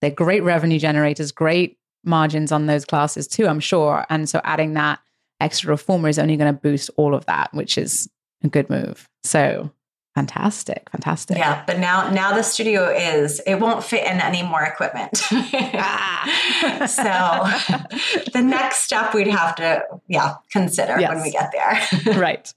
They're 0.00 0.10
great 0.10 0.42
revenue 0.42 0.80
generators, 0.80 1.30
great 1.30 1.78
margins 2.04 2.52
on 2.52 2.66
those 2.66 2.84
classes 2.84 3.28
too, 3.28 3.46
I'm 3.46 3.60
sure. 3.60 4.04
And 4.10 4.28
so 4.28 4.40
adding 4.44 4.74
that 4.74 4.98
extra 5.40 5.70
reformer 5.70 6.08
is 6.08 6.18
only 6.18 6.36
going 6.36 6.52
to 6.52 6.60
boost 6.60 6.90
all 6.96 7.14
of 7.14 7.24
that, 7.26 7.54
which 7.54 7.78
is 7.78 8.08
a 8.42 8.48
good 8.48 8.68
move. 8.68 9.08
So 9.22 9.70
fantastic, 10.14 10.88
fantastic. 10.90 11.36
Yeah, 11.36 11.62
but 11.66 11.78
now 11.78 12.10
now 12.10 12.34
the 12.34 12.42
studio 12.42 12.88
is 12.88 13.40
it 13.46 13.56
won't 13.56 13.82
fit 13.82 14.04
in 14.04 14.20
any 14.20 14.42
more 14.42 14.62
equipment. 14.62 15.20
ah. 15.32 16.86
so 16.86 18.30
the 18.32 18.42
next 18.42 18.84
step 18.84 19.14
we'd 19.14 19.26
have 19.26 19.54
to 19.56 19.84
yeah 20.08 20.34
consider 20.50 20.98
yes. 21.00 21.10
when 21.10 21.22
we 21.22 21.30
get 21.30 21.52
there. 21.52 22.16
right, 22.18 22.52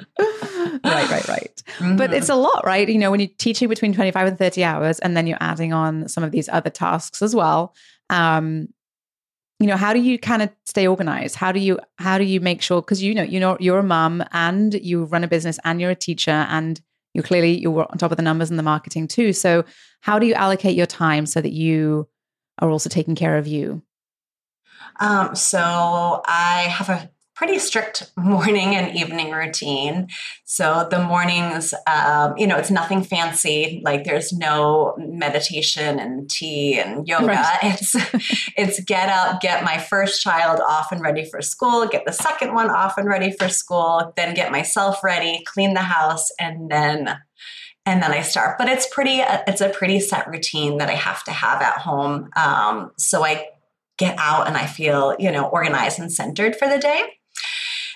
right, 0.84 1.10
right, 1.10 1.28
right. 1.28 1.64
Mm-hmm. 1.80 1.98
But 1.98 2.14
it's 2.14 2.30
a 2.30 2.36
lot, 2.36 2.64
right? 2.66 2.88
You 2.88 3.00
know, 3.00 3.12
when 3.12 3.20
you're 3.20 3.30
teaching 3.38 3.68
between 3.68 3.94
twenty 3.94 4.12
five 4.12 4.28
and 4.28 4.38
thirty 4.38 4.64
hours, 4.64 5.00
and 5.00 5.18
then 5.18 5.28
you're 5.28 5.38
adding 5.42 5.74
on 5.74 6.08
some 6.08 6.24
of 6.24 6.32
these 6.32 6.50
other 6.50 6.70
tasks 6.70 7.22
as 7.22 7.36
well. 7.36 7.76
Um, 8.10 8.70
you 9.60 9.66
know 9.66 9.76
how 9.76 9.92
do 9.92 10.00
you 10.00 10.20
kind 10.20 10.44
of 10.44 10.52
stay 10.66 10.88
organized 10.88 11.36
how 11.36 11.52
do 11.52 11.60
you 11.60 11.80
how 11.98 12.20
do 12.20 12.24
you 12.24 12.40
make 12.40 12.62
sure 12.62 12.80
because 12.80 13.02
you 13.02 13.16
know 13.16 13.24
you 13.24 13.40
know 13.40 13.58
you're 13.60 13.80
a 13.80 13.84
mom 13.84 14.24
and 14.32 14.76
you 14.76 15.06
run 15.06 15.24
a 15.24 15.28
business 15.28 15.58
and 15.64 15.82
you're 15.82 15.90
a 15.90 15.96
teacher 15.96 16.46
and 16.50 16.80
you're 17.18 17.24
clearly 17.24 17.60
you're 17.60 17.88
on 17.92 17.98
top 17.98 18.12
of 18.12 18.18
the 18.18 18.24
numbers 18.24 18.52
and 18.52 18.60
the 18.60 18.64
marketing 18.64 19.08
too. 19.08 19.34
So 19.34 19.66
how 20.02 20.20
do 20.20 20.28
you 20.28 20.36
allocate 20.36 20.76
your 20.76 20.86
time 20.86 21.26
so 21.26 21.42
that 21.42 21.52
you 21.52 22.08
are 22.60 22.70
also 22.70 22.90
taking 22.90 23.16
care 23.16 23.38
of 23.38 23.48
you? 23.48 23.82
Um, 25.00 25.36
so 25.36 26.22
i 26.28 26.68
have 26.70 26.90
a 26.90 27.10
pretty 27.38 27.60
strict 27.60 28.12
morning 28.18 28.76
and 28.76 28.98
evening 28.98 29.32
routine. 29.32 30.08
So 30.44 30.88
the 30.90 31.00
mornings, 31.00 31.72
um, 31.86 32.36
you 32.36 32.48
know, 32.48 32.58
it's 32.58 32.72
nothing 32.72 33.04
fancy. 33.04 33.80
Like 33.86 34.06
there's 34.06 34.34
no 34.34 34.96
meditation 34.98 36.00
and 36.00 36.28
tea 36.28 36.80
and 36.80 37.08
yoga. 37.08 37.28
Right. 37.28 37.60
It's 37.78 37.96
it's 38.58 38.84
get 38.86 39.10
up, 39.10 39.40
get 39.40 39.64
my 39.64 39.78
first 39.78 40.22
child 40.22 40.60
off 40.60 40.92
and 40.92 41.00
ready 41.02 41.26
for 41.26 41.42
school, 41.42 41.88
get 41.88 42.06
the 42.06 42.12
second 42.12 42.56
one 42.56 42.72
off 42.72 42.98
and 42.98 43.08
ready 43.08 43.32
for 43.32 43.50
school, 43.50 44.14
then 44.16 44.34
get 44.34 44.52
myself 44.52 45.04
ready, 45.04 45.44
clean 45.46 45.76
the 45.76 45.82
house, 45.82 46.32
and 46.40 46.72
then 46.72 47.20
and 47.86 48.02
then 48.02 48.12
I 48.12 48.22
start. 48.22 48.58
But 48.58 48.68
it's 48.68 48.88
pretty 48.92 49.20
it's 49.20 49.62
a 49.62 49.70
pretty 49.70 50.00
set 50.00 50.28
routine 50.28 50.80
that 50.80 50.90
I 50.90 50.96
have 50.96 51.24
to 51.26 51.32
have 51.32 51.62
at 51.62 51.78
home. 51.78 52.30
Um, 52.36 52.92
so 52.98 53.24
I 53.24 53.46
get 53.98 54.16
out 54.18 54.48
and 54.48 54.56
I 54.56 54.66
feel, 54.66 55.16
you 55.20 55.32
know, 55.32 55.46
organized 55.46 56.00
and 56.00 56.12
centered 56.12 56.56
for 56.56 56.68
the 56.68 56.78
day. 56.78 57.17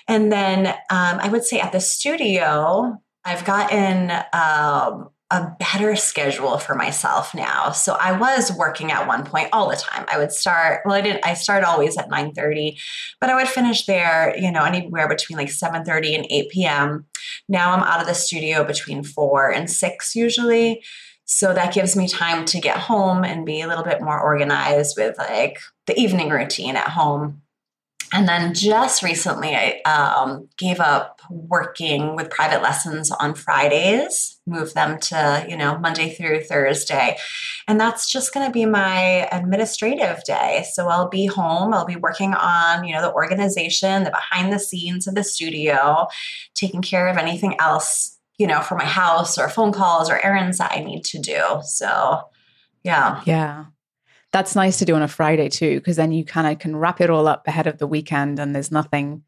And 0.08 0.32
then 0.32 0.66
um, 0.66 1.18
I 1.20 1.28
would 1.28 1.44
say 1.44 1.60
at 1.60 1.72
the 1.72 1.80
studio, 1.80 3.00
I've 3.24 3.44
gotten 3.44 4.10
um, 4.32 5.10
a 5.32 5.56
better 5.58 5.96
schedule 5.96 6.58
for 6.58 6.74
myself 6.74 7.34
now. 7.34 7.70
So 7.70 7.96
I 7.98 8.12
was 8.12 8.52
working 8.52 8.92
at 8.92 9.06
one 9.06 9.24
point 9.24 9.48
all 9.52 9.70
the 9.70 9.76
time. 9.76 10.04
I 10.12 10.18
would 10.18 10.30
start, 10.30 10.82
well, 10.84 10.94
I 10.94 11.00
didn't, 11.00 11.24
I 11.24 11.32
start 11.32 11.64
always 11.64 11.96
at 11.96 12.10
9 12.10 12.34
30, 12.34 12.78
but 13.18 13.30
I 13.30 13.34
would 13.34 13.48
finish 13.48 13.86
there, 13.86 14.36
you 14.36 14.52
know, 14.52 14.62
anywhere 14.64 15.08
between 15.08 15.38
like 15.38 15.50
7 15.50 15.84
30 15.84 16.14
and 16.16 16.26
8 16.28 16.50
p.m. 16.50 17.06
Now 17.48 17.72
I'm 17.72 17.82
out 17.82 18.00
of 18.00 18.06
the 18.06 18.14
studio 18.14 18.62
between 18.62 19.02
4 19.02 19.50
and 19.50 19.70
6 19.70 20.14
usually. 20.14 20.82
So 21.24 21.54
that 21.54 21.72
gives 21.72 21.96
me 21.96 22.08
time 22.08 22.44
to 22.46 22.60
get 22.60 22.76
home 22.76 23.24
and 23.24 23.46
be 23.46 23.62
a 23.62 23.68
little 23.68 23.84
bit 23.84 24.02
more 24.02 24.20
organized 24.20 24.96
with 24.98 25.16
like 25.16 25.58
the 25.86 25.98
evening 25.98 26.28
routine 26.28 26.76
at 26.76 26.88
home. 26.88 27.40
And 28.12 28.28
then 28.28 28.52
just 28.52 29.02
recently, 29.02 29.56
I 29.56 29.80
um, 29.86 30.48
gave 30.58 30.80
up 30.80 31.20
working 31.30 32.14
with 32.14 32.28
private 32.30 32.60
lessons 32.60 33.10
on 33.10 33.34
Fridays, 33.34 34.38
moved 34.46 34.74
them 34.74 35.00
to, 35.00 35.46
you 35.48 35.56
know, 35.56 35.78
Monday 35.78 36.10
through 36.10 36.42
Thursday. 36.42 37.16
And 37.66 37.80
that's 37.80 38.10
just 38.10 38.34
going 38.34 38.46
to 38.46 38.52
be 38.52 38.66
my 38.66 39.26
administrative 39.32 40.22
day. 40.24 40.66
So 40.72 40.88
I'll 40.88 41.08
be 41.08 41.24
home, 41.24 41.72
I'll 41.72 41.86
be 41.86 41.96
working 41.96 42.34
on, 42.34 42.84
you 42.84 42.94
know, 42.94 43.00
the 43.00 43.14
organization, 43.14 44.04
the 44.04 44.10
behind 44.10 44.52
the 44.52 44.58
scenes 44.58 45.06
of 45.06 45.14
the 45.14 45.24
studio, 45.24 46.06
taking 46.54 46.82
care 46.82 47.08
of 47.08 47.16
anything 47.16 47.56
else, 47.58 48.18
you 48.36 48.46
know, 48.46 48.60
for 48.60 48.76
my 48.76 48.84
house 48.84 49.38
or 49.38 49.48
phone 49.48 49.72
calls 49.72 50.10
or 50.10 50.24
errands 50.24 50.58
that 50.58 50.72
I 50.72 50.82
need 50.82 51.04
to 51.06 51.18
do. 51.18 51.60
So, 51.64 52.28
yeah. 52.84 53.22
Yeah. 53.24 53.66
That's 54.32 54.56
nice 54.56 54.78
to 54.78 54.84
do 54.84 54.94
on 54.94 55.02
a 55.02 55.08
Friday 55.08 55.48
too, 55.48 55.78
because 55.78 55.96
then 55.96 56.12
you 56.12 56.24
kind 56.24 56.50
of 56.50 56.58
can 56.58 56.74
wrap 56.76 57.00
it 57.00 57.10
all 57.10 57.28
up 57.28 57.46
ahead 57.46 57.66
of 57.66 57.78
the 57.78 57.86
weekend 57.86 58.38
and 58.38 58.54
there's 58.54 58.72
nothing 58.72 59.22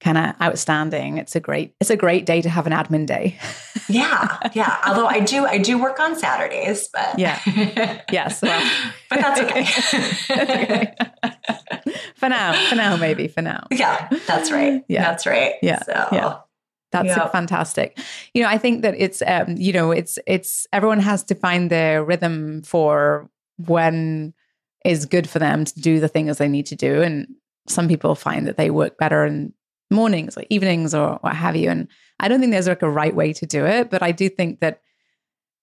kind 0.00 0.18
of 0.18 0.34
outstanding. 0.40 1.18
It's 1.18 1.36
a 1.36 1.40
great 1.40 1.74
it's 1.80 1.90
a 1.90 1.96
great 1.96 2.26
day 2.26 2.42
to 2.42 2.48
have 2.48 2.66
an 2.66 2.72
admin 2.72 3.06
day. 3.06 3.38
yeah, 3.88 4.38
yeah. 4.54 4.80
Although 4.86 5.06
I 5.06 5.20
do 5.20 5.46
I 5.46 5.58
do 5.58 5.78
work 5.78 6.00
on 6.00 6.18
Saturdays, 6.18 6.88
but 6.92 7.18
yeah, 7.18 7.38
yes, 8.10 8.42
well. 8.42 8.70
but 9.10 9.20
that's 9.20 9.40
okay. 9.40 9.62
that's 10.28 10.30
okay. 10.30 10.94
for 12.16 12.28
now, 12.28 12.68
for 12.68 12.74
now, 12.74 12.96
maybe 12.96 13.28
for 13.28 13.42
now. 13.42 13.66
Yeah, 13.70 14.08
that's 14.26 14.50
right. 14.50 14.82
Yeah, 14.88 15.02
that's 15.02 15.26
right. 15.26 15.54
Yeah, 15.62 15.82
so. 15.82 16.08
yeah. 16.12 16.38
That's 16.92 17.08
yep. 17.08 17.32
fantastic. 17.32 17.98
You 18.32 18.42
know, 18.42 18.48
I 18.48 18.58
think 18.58 18.82
that 18.82 18.94
it's 18.96 19.20
um, 19.26 19.56
you 19.56 19.72
know, 19.72 19.90
it's 19.90 20.18
it's 20.26 20.66
everyone 20.72 21.00
has 21.00 21.24
to 21.24 21.34
find 21.34 21.68
their 21.68 22.02
rhythm 22.02 22.62
for 22.62 23.28
when 23.58 24.34
is 24.86 25.06
good 25.06 25.28
for 25.28 25.38
them 25.38 25.64
to 25.64 25.80
do 25.80 26.00
the 26.00 26.08
things 26.08 26.38
they 26.38 26.48
need 26.48 26.66
to 26.66 26.76
do. 26.76 27.02
And 27.02 27.34
some 27.66 27.88
people 27.88 28.14
find 28.14 28.46
that 28.46 28.56
they 28.56 28.70
work 28.70 28.98
better 28.98 29.24
in 29.24 29.52
mornings 29.90 30.36
or 30.36 30.44
evenings 30.50 30.94
or 30.94 31.18
what 31.20 31.34
have 31.34 31.56
you. 31.56 31.70
And 31.70 31.88
I 32.20 32.28
don't 32.28 32.40
think 32.40 32.52
there's 32.52 32.68
like 32.68 32.82
a 32.82 32.90
right 32.90 33.14
way 33.14 33.32
to 33.34 33.46
do 33.46 33.64
it, 33.66 33.90
but 33.90 34.02
I 34.02 34.12
do 34.12 34.28
think 34.28 34.60
that 34.60 34.80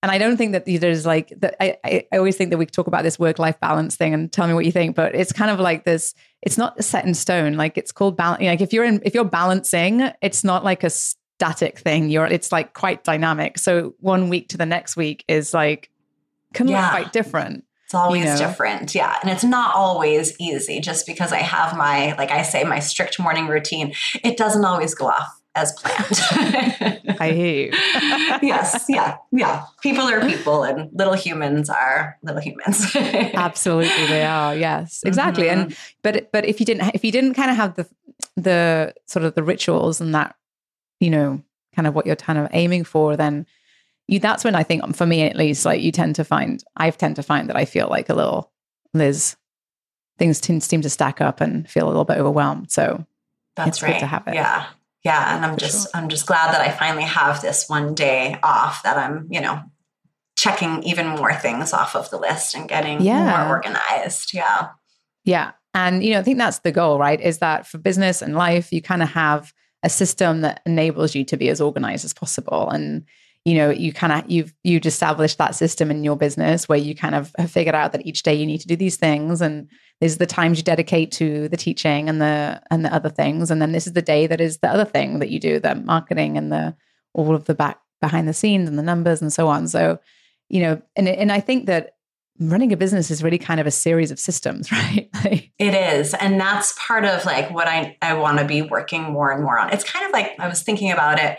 and 0.03 0.11
I 0.11 0.17
don't 0.17 0.35
think 0.35 0.51
that 0.51 0.65
there's 0.65 1.05
like 1.05 1.29
that. 1.39 1.55
I, 1.61 1.77
I 2.11 2.17
always 2.17 2.35
think 2.35 2.49
that 2.49 2.57
we 2.57 2.65
talk 2.65 2.87
about 2.87 3.03
this 3.03 3.17
work 3.17 3.39
life 3.39 3.57
balance 3.61 3.95
thing 3.95 4.13
and 4.13 4.29
tell 4.29 4.45
me 4.47 4.53
what 4.53 4.65
you 4.65 4.71
think, 4.71 4.97
but 4.97 5.15
it's 5.15 5.31
kind 5.31 5.49
of 5.49 5.61
like 5.61 5.85
this. 5.85 6.13
It's 6.41 6.57
not 6.57 6.83
set 6.83 7.05
in 7.05 7.13
stone. 7.13 7.53
Like 7.53 7.77
it's 7.77 7.93
called 7.93 8.17
balance. 8.17 8.41
You 8.41 8.47
know, 8.47 8.51
like 8.51 8.59
if 8.59 8.73
you're 8.73 8.83
in, 8.83 9.01
if 9.05 9.15
you're 9.15 9.23
balancing, 9.23 10.11
it's 10.21 10.43
not 10.43 10.65
like 10.65 10.83
a 10.83 10.89
static 10.89 11.79
thing. 11.79 12.09
You're, 12.09 12.25
it's 12.25 12.51
like 12.51 12.73
quite 12.73 13.05
dynamic. 13.05 13.57
So 13.57 13.95
one 14.01 14.27
week 14.27 14.49
to 14.49 14.57
the 14.57 14.65
next 14.65 14.97
week 14.97 15.23
is 15.29 15.53
like 15.53 15.89
can 16.53 16.67
yeah. 16.67 16.81
look 16.81 16.91
quite 16.91 17.13
different. 17.13 17.63
It's 17.93 17.99
always 17.99 18.23
you 18.23 18.29
know? 18.31 18.37
different. 18.37 18.95
Yeah. 18.95 19.15
And 19.21 19.29
it's 19.29 19.43
not 19.43 19.75
always 19.75 20.35
easy 20.39 20.79
just 20.79 21.05
because 21.05 21.31
I 21.31 21.37
have 21.37 21.77
my, 21.77 22.15
like 22.17 22.31
I 22.31 22.41
say, 22.41 22.63
my 22.63 22.79
strict 22.79 23.19
morning 23.19 23.45
routine. 23.45 23.93
It 24.23 24.35
doesn't 24.35 24.65
always 24.65 24.95
go 24.95 25.09
off 25.09 25.39
as 25.53 25.71
planned. 25.73 26.19
I 27.19 27.31
hear 27.33 27.65
you. 27.65 27.71
yes, 28.41 28.85
yeah, 28.89 29.17
yeah. 29.31 29.65
People 29.83 30.05
are 30.05 30.27
people, 30.27 30.63
and 30.63 30.89
little 30.97 31.13
humans 31.13 31.69
are 31.69 32.17
little 32.23 32.41
humans. 32.41 32.83
Absolutely, 32.95 34.07
they 34.07 34.25
are. 34.25 34.55
Yes, 34.55 35.03
exactly. 35.05 35.45
Mm-hmm. 35.45 35.61
And 35.61 35.77
but 36.01 36.31
but 36.31 36.45
if 36.45 36.59
you 36.59 36.65
didn't 36.65 36.95
if 36.95 37.03
you 37.05 37.11
didn't 37.11 37.35
kind 37.35 37.51
of 37.51 37.57
have 37.57 37.75
the 37.75 37.87
the 38.35 38.95
sort 39.05 39.25
of 39.25 39.35
the 39.35 39.43
rituals 39.43 40.01
and 40.01 40.15
that 40.15 40.35
you 40.99 41.11
know 41.11 41.43
kind 41.75 41.87
of 41.87 41.93
what 41.93 42.07
you're 42.07 42.15
kind 42.15 42.39
of 42.39 42.47
aiming 42.53 42.83
for, 42.85 43.15
then 43.15 43.45
you 44.07 44.19
that's 44.19 44.43
when 44.43 44.55
I 44.55 44.63
think 44.63 44.95
for 44.95 45.05
me 45.05 45.23
at 45.23 45.35
least, 45.35 45.65
like 45.65 45.81
you 45.81 45.91
tend 45.91 46.15
to 46.15 46.23
find 46.23 46.63
I 46.75 46.89
tend 46.89 47.15
to 47.17 47.23
find 47.23 47.49
that 47.49 47.55
I 47.55 47.65
feel 47.65 47.87
like 47.87 48.09
a 48.09 48.15
little 48.15 48.51
Liz. 48.93 49.35
Things 50.19 50.39
t- 50.39 50.59
seem 50.59 50.81
to 50.81 50.89
stack 50.91 51.21
up 51.21 51.41
and 51.41 51.67
feel 51.67 51.85
a 51.85 51.89
little 51.89 52.05
bit 52.05 52.19
overwhelmed. 52.19 52.71
So 52.71 53.03
that's 53.55 53.81
right. 53.81 53.99
to 53.99 54.05
have 54.05 54.27
it. 54.27 54.35
Yeah 54.35 54.67
yeah 55.03 55.35
and 55.35 55.45
i'm 55.45 55.57
just 55.57 55.91
sure. 55.91 56.01
i'm 56.01 56.09
just 56.09 56.25
glad 56.25 56.53
that 56.53 56.61
i 56.61 56.71
finally 56.71 57.03
have 57.03 57.41
this 57.41 57.67
one 57.67 57.93
day 57.93 58.37
off 58.43 58.83
that 58.83 58.97
i'm 58.97 59.27
you 59.29 59.41
know 59.41 59.61
checking 60.35 60.81
even 60.83 61.07
more 61.07 61.33
things 61.33 61.73
off 61.73 61.95
of 61.95 62.09
the 62.09 62.17
list 62.17 62.55
and 62.55 62.67
getting 62.67 63.01
yeah. 63.01 63.45
more 63.45 63.55
organized 63.55 64.33
yeah 64.33 64.69
yeah 65.23 65.51
and 65.73 66.03
you 66.03 66.11
know 66.11 66.19
i 66.19 66.23
think 66.23 66.37
that's 66.37 66.59
the 66.59 66.71
goal 66.71 66.97
right 66.97 67.21
is 67.21 67.37
that 67.39 67.67
for 67.67 67.77
business 67.77 68.21
and 68.21 68.35
life 68.35 68.71
you 68.71 68.81
kind 68.81 69.03
of 69.03 69.09
have 69.09 69.53
a 69.83 69.89
system 69.89 70.41
that 70.41 70.61
enables 70.65 71.13
you 71.13 71.23
to 71.25 71.37
be 71.37 71.49
as 71.49 71.61
organized 71.61 72.05
as 72.05 72.13
possible 72.13 72.69
and 72.69 73.05
you 73.45 73.55
know 73.55 73.69
you 73.69 73.91
kind 73.91 74.13
of 74.13 74.29
you've 74.29 74.53
you've 74.63 74.85
established 74.85 75.37
that 75.37 75.55
system 75.55 75.91
in 75.91 76.03
your 76.03 76.15
business 76.15 76.69
where 76.69 76.77
you 76.77 76.95
kind 76.95 77.15
of 77.15 77.31
have 77.37 77.51
figured 77.51 77.75
out 77.75 77.91
that 77.91 78.05
each 78.05 78.23
day 78.23 78.33
you 78.33 78.45
need 78.45 78.61
to 78.61 78.67
do 78.67 78.75
these 78.75 78.95
things 78.97 79.41
and 79.41 79.67
these 80.03 80.15
are 80.15 80.19
the 80.19 80.25
times 80.25 80.57
you 80.57 80.63
dedicate 80.63 81.13
to 81.13 81.47
the 81.47 81.55
teaching 81.55 82.09
and 82.09 82.21
the 82.21 82.61
and 82.69 82.83
the 82.83 82.93
other 82.93 83.09
things. 83.09 83.49
And 83.49 83.61
then 83.61 83.71
this 83.71 83.87
is 83.87 83.93
the 83.93 84.01
day 84.01 84.27
that 84.27 84.41
is 84.41 84.57
the 84.57 84.67
other 84.67 84.83
thing 84.83 85.19
that 85.19 85.29
you 85.29 85.39
do 85.39 85.59
the 85.59 85.75
marketing 85.75 86.37
and 86.37 86.51
the 86.51 86.75
all 87.13 87.33
of 87.33 87.45
the 87.45 87.55
back 87.55 87.79
behind 88.01 88.27
the 88.27 88.33
scenes 88.33 88.67
and 88.67 88.77
the 88.77 88.83
numbers 88.83 89.21
and 89.21 89.31
so 89.31 89.47
on. 89.47 89.67
So 89.67 89.99
you 90.49 90.61
know 90.61 90.81
and 90.95 91.07
and 91.07 91.31
i 91.31 91.39
think 91.39 91.67
that 91.67 91.95
running 92.39 92.73
a 92.73 92.77
business 92.77 93.09
is 93.09 93.23
really 93.23 93.37
kind 93.37 93.61
of 93.61 93.65
a 93.65 93.71
series 93.71 94.11
of 94.11 94.19
systems 94.19 94.71
right? 94.71 95.09
It 95.57 95.73
is. 95.73 96.13
And 96.15 96.39
that's 96.39 96.75
part 96.85 97.05
of 97.05 97.25
like 97.25 97.49
what 97.51 97.67
i 97.67 97.97
i 98.01 98.13
want 98.13 98.39
to 98.39 98.45
be 98.45 98.61
working 98.61 99.03
more 99.03 99.31
and 99.31 99.41
more 99.41 99.57
on. 99.57 99.71
It's 99.71 99.85
kind 99.85 100.05
of 100.05 100.11
like 100.11 100.33
i 100.39 100.49
was 100.49 100.61
thinking 100.61 100.91
about 100.91 101.19
it 101.19 101.37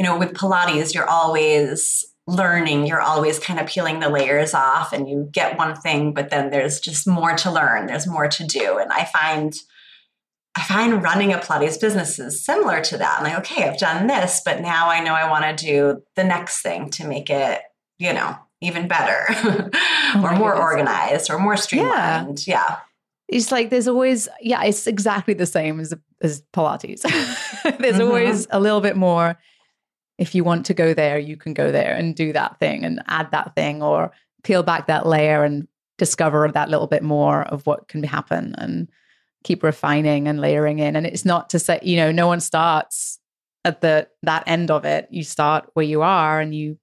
you 0.00 0.06
know 0.06 0.18
with 0.18 0.32
pilates 0.32 0.94
you're 0.94 1.08
always 1.08 2.06
learning 2.26 2.86
you're 2.86 3.02
always 3.02 3.38
kind 3.38 3.60
of 3.60 3.66
peeling 3.66 4.00
the 4.00 4.08
layers 4.08 4.54
off 4.54 4.94
and 4.94 5.06
you 5.06 5.28
get 5.30 5.58
one 5.58 5.76
thing 5.76 6.14
but 6.14 6.30
then 6.30 6.48
there's 6.48 6.80
just 6.80 7.06
more 7.06 7.36
to 7.36 7.50
learn 7.50 7.86
there's 7.86 8.06
more 8.06 8.26
to 8.26 8.46
do 8.46 8.78
and 8.78 8.90
i 8.92 9.04
find 9.04 9.56
i 10.54 10.62
find 10.62 11.02
running 11.02 11.34
a 11.34 11.36
pilates 11.36 11.78
business 11.78 12.18
is 12.18 12.42
similar 12.42 12.80
to 12.80 12.96
that 12.96 13.18
i'm 13.18 13.24
like 13.24 13.38
okay 13.38 13.68
i've 13.68 13.78
done 13.78 14.06
this 14.06 14.40
but 14.42 14.62
now 14.62 14.88
i 14.88 15.04
know 15.04 15.12
i 15.12 15.28
want 15.28 15.44
to 15.44 15.66
do 15.66 16.02
the 16.16 16.24
next 16.24 16.62
thing 16.62 16.88
to 16.88 17.06
make 17.06 17.28
it 17.28 17.60
you 17.98 18.14
know 18.14 18.34
even 18.62 18.88
better 18.88 19.26
oh 19.28 20.22
or 20.24 20.32
more 20.34 20.52
goodness. 20.52 20.62
organized 20.62 21.30
or 21.30 21.38
more 21.38 21.58
streamlined 21.58 22.46
yeah. 22.46 22.64
yeah 22.68 22.76
it's 23.28 23.52
like 23.52 23.68
there's 23.68 23.86
always 23.86 24.30
yeah 24.40 24.62
it's 24.64 24.86
exactly 24.86 25.34
the 25.34 25.44
same 25.44 25.78
as 25.78 25.92
as 26.22 26.42
pilates 26.54 27.02
there's 27.78 27.96
mm-hmm. 27.96 28.00
always 28.00 28.46
a 28.50 28.58
little 28.58 28.80
bit 28.80 28.96
more 28.96 29.36
if 30.20 30.34
you 30.34 30.44
want 30.44 30.66
to 30.66 30.74
go 30.74 30.92
there, 30.92 31.18
you 31.18 31.34
can 31.34 31.54
go 31.54 31.72
there 31.72 31.94
and 31.94 32.14
do 32.14 32.30
that 32.34 32.60
thing 32.60 32.84
and 32.84 33.02
add 33.08 33.30
that 33.30 33.54
thing 33.56 33.82
or 33.82 34.12
peel 34.44 34.62
back 34.62 34.86
that 34.86 35.06
layer 35.06 35.42
and 35.42 35.66
discover 35.96 36.46
that 36.52 36.68
little 36.68 36.86
bit 36.86 37.02
more 37.02 37.42
of 37.44 37.66
what 37.66 37.88
can 37.88 38.02
happen 38.02 38.54
and 38.58 38.90
keep 39.44 39.62
refining 39.62 40.28
and 40.28 40.38
layering 40.38 40.78
in. 40.78 40.94
And 40.94 41.06
it's 41.06 41.24
not 41.24 41.48
to 41.50 41.58
say, 41.58 41.80
you 41.82 41.96
know, 41.96 42.12
no 42.12 42.26
one 42.26 42.40
starts 42.40 43.18
at 43.64 43.80
the 43.80 44.08
that 44.22 44.44
end 44.46 44.70
of 44.70 44.84
it. 44.84 45.08
You 45.10 45.24
start 45.24 45.70
where 45.72 45.86
you 45.86 46.02
are 46.02 46.38
and 46.38 46.54
you 46.54 46.78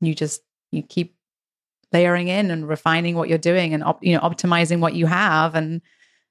you 0.00 0.12
just 0.12 0.42
you 0.72 0.82
keep 0.82 1.14
layering 1.92 2.26
in 2.26 2.50
and 2.50 2.68
refining 2.68 3.14
what 3.14 3.28
you're 3.28 3.38
doing 3.38 3.72
and 3.72 3.84
op, 3.84 4.02
you 4.04 4.14
know 4.14 4.20
optimizing 4.20 4.80
what 4.80 4.94
you 4.94 5.06
have 5.06 5.54
and 5.54 5.80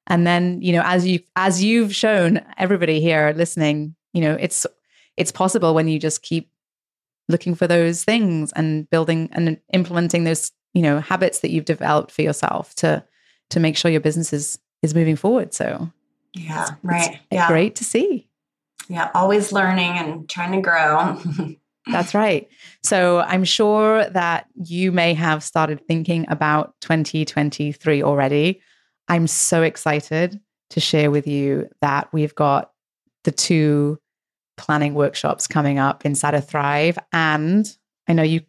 and 0.07 0.27
then 0.27 0.61
you 0.61 0.73
know 0.73 0.81
as 0.85 1.05
you 1.05 1.19
as 1.35 1.63
you've 1.63 1.93
shown 1.93 2.41
everybody 2.57 3.01
here 3.01 3.33
listening 3.35 3.93
you 4.13 4.21
know 4.21 4.37
it's 4.39 4.65
it's 5.19 5.31
possible 5.31 5.75
when 5.75 5.87
you 5.87 5.99
just 5.99 6.23
keep 6.23 6.49
looking 7.27 7.53
for 7.53 7.67
those 7.67 8.03
things 8.03 8.51
and 8.53 8.89
building 8.89 9.29
and 9.31 9.59
implementing 9.71 10.23
those 10.23 10.51
you 10.73 10.81
know 10.81 10.99
habits 10.99 11.39
that 11.39 11.51
you've 11.51 11.65
developed 11.65 12.11
for 12.11 12.21
yourself 12.21 12.73
to 12.75 13.03
to 13.49 13.59
make 13.59 13.77
sure 13.77 13.91
your 13.91 14.01
business 14.01 14.33
is 14.33 14.57
is 14.81 14.95
moving 14.95 15.15
forward. 15.15 15.53
So 15.53 15.91
yeah 16.33 16.63
it's, 16.63 16.71
right. 16.83 17.11
It's 17.11 17.21
yeah. 17.31 17.47
great 17.47 17.75
to 17.75 17.83
see. 17.83 18.27
Yeah 18.87 19.11
always 19.13 19.51
learning 19.51 19.91
and 19.91 20.27
trying 20.27 20.53
to 20.53 20.61
grow. 20.61 21.55
That's 21.91 22.13
right. 22.13 22.47
So 22.83 23.19
i'm 23.19 23.43
sure 23.43 24.05
that 24.09 24.47
you 24.55 24.91
may 24.91 25.13
have 25.13 25.43
started 25.43 25.85
thinking 25.87 26.25
about 26.29 26.73
2023 26.81 28.03
already. 28.03 28.61
I'm 29.07 29.27
so 29.27 29.63
excited 29.63 30.39
to 30.69 30.79
share 30.79 31.09
with 31.09 31.25
you 31.25 31.67
that 31.81 32.13
we've 32.13 32.35
got 32.35 32.71
the 33.23 33.31
two 33.31 33.99
planning 34.59 34.93
workshops 34.93 35.47
coming 35.47 35.79
up 35.79 36.05
inside 36.05 36.35
of 36.35 36.47
Thrive. 36.47 36.99
And 37.11 37.65
I 38.07 38.13
know 38.13 38.23
you, 38.23 38.41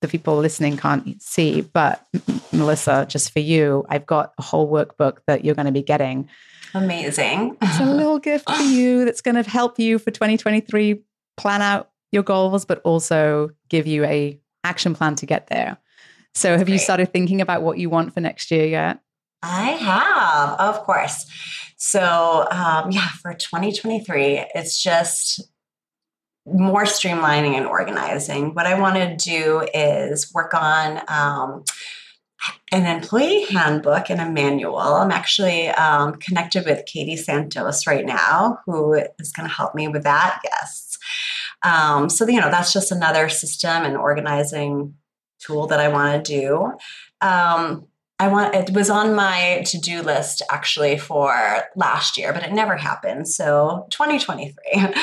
the 0.00 0.08
people 0.08 0.36
listening 0.36 0.76
can't 0.76 1.20
see, 1.20 1.60
but 1.60 2.06
Melissa, 2.52 3.06
just 3.08 3.32
for 3.32 3.40
you, 3.40 3.84
I've 3.88 4.06
got 4.06 4.32
a 4.38 4.42
whole 4.42 4.70
workbook 4.70 5.18
that 5.26 5.44
you're 5.44 5.54
going 5.54 5.66
to 5.66 5.72
be 5.72 5.82
getting. 5.82 6.28
Amazing. 6.72 7.56
It's 7.62 7.80
a 7.80 7.84
little 7.84 8.18
gift 8.18 8.48
for 8.48 8.62
you 8.62 9.04
that's 9.04 9.20
going 9.20 9.42
to 9.42 9.48
help 9.48 9.78
you 9.78 9.98
for 9.98 10.10
2023 10.10 11.02
plan 11.36 11.62
out 11.62 11.90
your 12.12 12.22
goals, 12.22 12.64
but 12.64 12.80
also 12.82 13.50
give 13.68 13.86
you 13.86 14.04
a 14.04 14.40
action 14.64 14.94
plan 14.94 15.16
to 15.16 15.26
get 15.26 15.48
there. 15.48 15.76
So 16.34 16.50
have 16.56 16.66
Great. 16.66 16.74
you 16.74 16.78
started 16.78 17.12
thinking 17.12 17.40
about 17.40 17.62
what 17.62 17.78
you 17.78 17.90
want 17.90 18.14
for 18.14 18.20
next 18.20 18.50
year 18.50 18.66
yet? 18.66 19.00
I 19.42 19.70
have, 19.70 20.58
of 20.58 20.82
course. 20.84 21.26
So, 21.76 22.46
um, 22.50 22.90
yeah, 22.90 23.08
for 23.20 23.34
2023, 23.34 24.44
it's 24.54 24.82
just 24.82 25.42
more 26.46 26.84
streamlining 26.84 27.54
and 27.54 27.66
organizing. 27.66 28.54
What 28.54 28.66
I 28.66 28.78
want 28.78 28.96
to 28.96 29.16
do 29.16 29.66
is 29.74 30.32
work 30.32 30.54
on 30.54 31.00
um, 31.08 31.64
an 32.72 32.86
employee 32.86 33.44
handbook 33.46 34.10
and 34.10 34.20
a 34.20 34.30
manual. 34.30 34.78
I'm 34.78 35.10
actually 35.10 35.68
um, 35.68 36.14
connected 36.14 36.64
with 36.64 36.86
Katie 36.86 37.16
Santos 37.16 37.86
right 37.86 38.06
now, 38.06 38.60
who 38.66 38.94
is 39.18 39.32
going 39.32 39.48
to 39.48 39.54
help 39.54 39.74
me 39.74 39.88
with 39.88 40.04
that. 40.04 40.40
Yes. 40.44 40.98
Um, 41.62 42.08
so, 42.08 42.28
you 42.28 42.40
know, 42.40 42.50
that's 42.50 42.72
just 42.72 42.92
another 42.92 43.28
system 43.28 43.84
and 43.84 43.96
organizing 43.96 44.94
tool 45.40 45.66
that 45.66 45.80
I 45.80 45.88
want 45.88 46.24
to 46.24 46.40
do. 46.40 46.72
Um, 47.26 47.86
I 48.18 48.28
want 48.28 48.54
it 48.54 48.70
was 48.70 48.88
on 48.88 49.14
my 49.14 49.62
to-do 49.66 50.00
list 50.00 50.40
actually 50.50 50.96
for 50.96 51.64
last 51.76 52.16
year, 52.16 52.32
but 52.32 52.44
it 52.44 52.52
never 52.52 52.76
happened. 52.76 53.28
So 53.28 53.86
2023, 53.90 54.54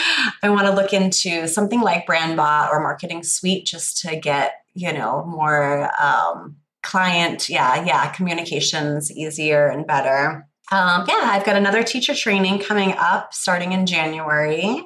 I 0.44 0.50
want 0.50 0.66
to 0.66 0.74
look 0.74 0.94
into 0.94 1.48
something 1.48 1.82
like 1.82 2.08
BrandBot 2.08 2.72
or 2.72 2.82
Marketing 2.82 3.24
Suite 3.24 3.66
just 3.66 4.00
to 4.00 4.16
get, 4.16 4.54
you 4.74 4.92
know, 4.92 5.24
more 5.28 5.92
um, 6.02 6.58
client, 6.82 7.50
yeah, 7.50 7.86
yeah, 7.86 8.12
communications 8.12 9.12
easier 9.12 9.68
and 9.68 9.86
better. 9.86 10.48
Um, 10.72 11.06
yeah, 11.08 11.22
I've 11.24 11.46
got 11.46 11.56
another 11.56 11.84
teacher 11.84 12.16
training 12.16 12.60
coming 12.60 12.94
up 12.98 13.34
starting 13.34 13.74
in 13.74 13.86
January. 13.86 14.84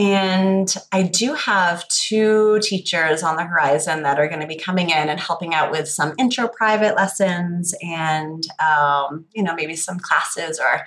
And 0.00 0.74
I 0.92 1.02
do 1.02 1.34
have 1.34 1.86
two 1.88 2.58
teachers 2.62 3.22
on 3.22 3.36
the 3.36 3.44
horizon 3.44 4.02
that 4.04 4.18
are 4.18 4.28
going 4.28 4.40
to 4.40 4.46
be 4.46 4.56
coming 4.56 4.88
in 4.88 5.10
and 5.10 5.20
helping 5.20 5.52
out 5.52 5.70
with 5.70 5.88
some 5.88 6.14
intro 6.18 6.48
private 6.48 6.96
lessons 6.96 7.74
and, 7.82 8.42
um, 8.60 9.26
you 9.34 9.42
know, 9.42 9.54
maybe 9.54 9.76
some 9.76 9.98
classes 10.00 10.58
or 10.58 10.86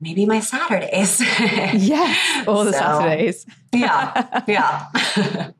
maybe 0.00 0.24
my 0.24 0.38
Saturdays. 0.38 1.20
yes, 1.40 2.46
all 2.46 2.64
the 2.64 2.72
so, 2.72 2.78
Saturdays. 2.78 3.44
yeah, 3.74 4.42
yeah. 4.46 4.86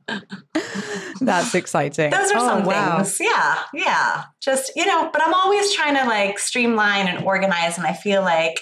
That's 1.20 1.52
exciting. 1.52 2.12
Those 2.12 2.30
are 2.30 2.38
oh, 2.38 2.46
some 2.46 2.64
wow. 2.64 3.02
things. 3.02 3.18
Yeah, 3.18 3.58
yeah. 3.74 4.24
Just, 4.40 4.70
you 4.76 4.86
know, 4.86 5.10
but 5.12 5.20
I'm 5.20 5.34
always 5.34 5.74
trying 5.74 5.96
to 5.96 6.04
like 6.04 6.38
streamline 6.38 7.08
and 7.08 7.24
organize. 7.24 7.76
And 7.76 7.88
I 7.88 7.92
feel 7.92 8.22
like 8.22 8.60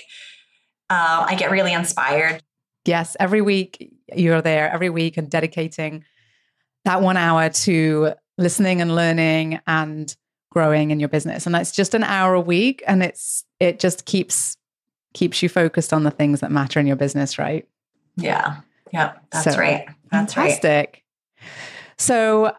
uh, 0.88 1.26
I 1.28 1.34
get 1.34 1.50
really 1.50 1.74
inspired. 1.74 2.42
Yes, 2.86 3.14
every 3.20 3.42
week 3.42 3.91
you're 4.18 4.42
there, 4.42 4.70
every 4.70 4.90
week 4.90 5.16
and 5.16 5.30
dedicating 5.30 6.04
that 6.84 7.02
one 7.02 7.16
hour 7.16 7.48
to 7.48 8.12
listening 8.38 8.80
and 8.80 8.94
learning 8.94 9.60
and 9.66 10.14
growing 10.50 10.90
in 10.90 11.00
your 11.00 11.08
business. 11.08 11.46
And 11.46 11.54
that's 11.54 11.72
just 11.72 11.94
an 11.94 12.04
hour 12.04 12.34
a 12.34 12.40
week. 12.40 12.82
And 12.86 13.02
it's, 13.02 13.44
it 13.60 13.78
just 13.78 14.04
keeps 14.04 14.56
keeps 15.14 15.42
you 15.42 15.48
focused 15.48 15.92
on 15.92 16.04
the 16.04 16.10
things 16.10 16.40
that 16.40 16.50
matter 16.50 16.80
in 16.80 16.86
your 16.86 16.96
business, 16.96 17.38
right? 17.38 17.68
Yeah. 18.16 18.60
Yeah. 18.92 19.12
That's 19.30 19.44
so, 19.44 19.58
right. 19.58 19.86
That's 20.10 20.34
fantastic. 20.34 21.04
Right. 21.38 21.48
So 21.98 22.56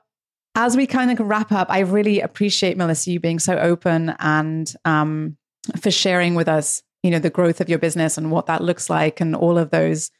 as 0.56 0.78
we 0.78 0.86
kind 0.86 1.12
of 1.12 1.20
wrap 1.26 1.52
up, 1.52 1.68
I 1.70 1.80
really 1.80 2.22
appreciate 2.22 2.78
Melissa 2.78 3.12
you 3.12 3.20
being 3.20 3.39
so 3.39 3.58
open 3.58 4.16
and 4.20 4.72
um, 4.86 5.38
for 5.82 5.89
sharing 5.92 6.36
with 6.36 6.48
us, 6.48 6.84
you 7.02 7.12
know, 7.12 7.20
the 7.20 7.30
growth 7.30 7.60
of 7.60 7.70
your 7.70 7.80
business 7.80 8.18
and 8.18 8.32
what 8.32 8.46
that 8.46 8.63
looks 8.63 8.89
like 8.89 9.20
and 9.20 9.36
all 9.36 9.58
of 9.58 9.72
those, 9.72 10.12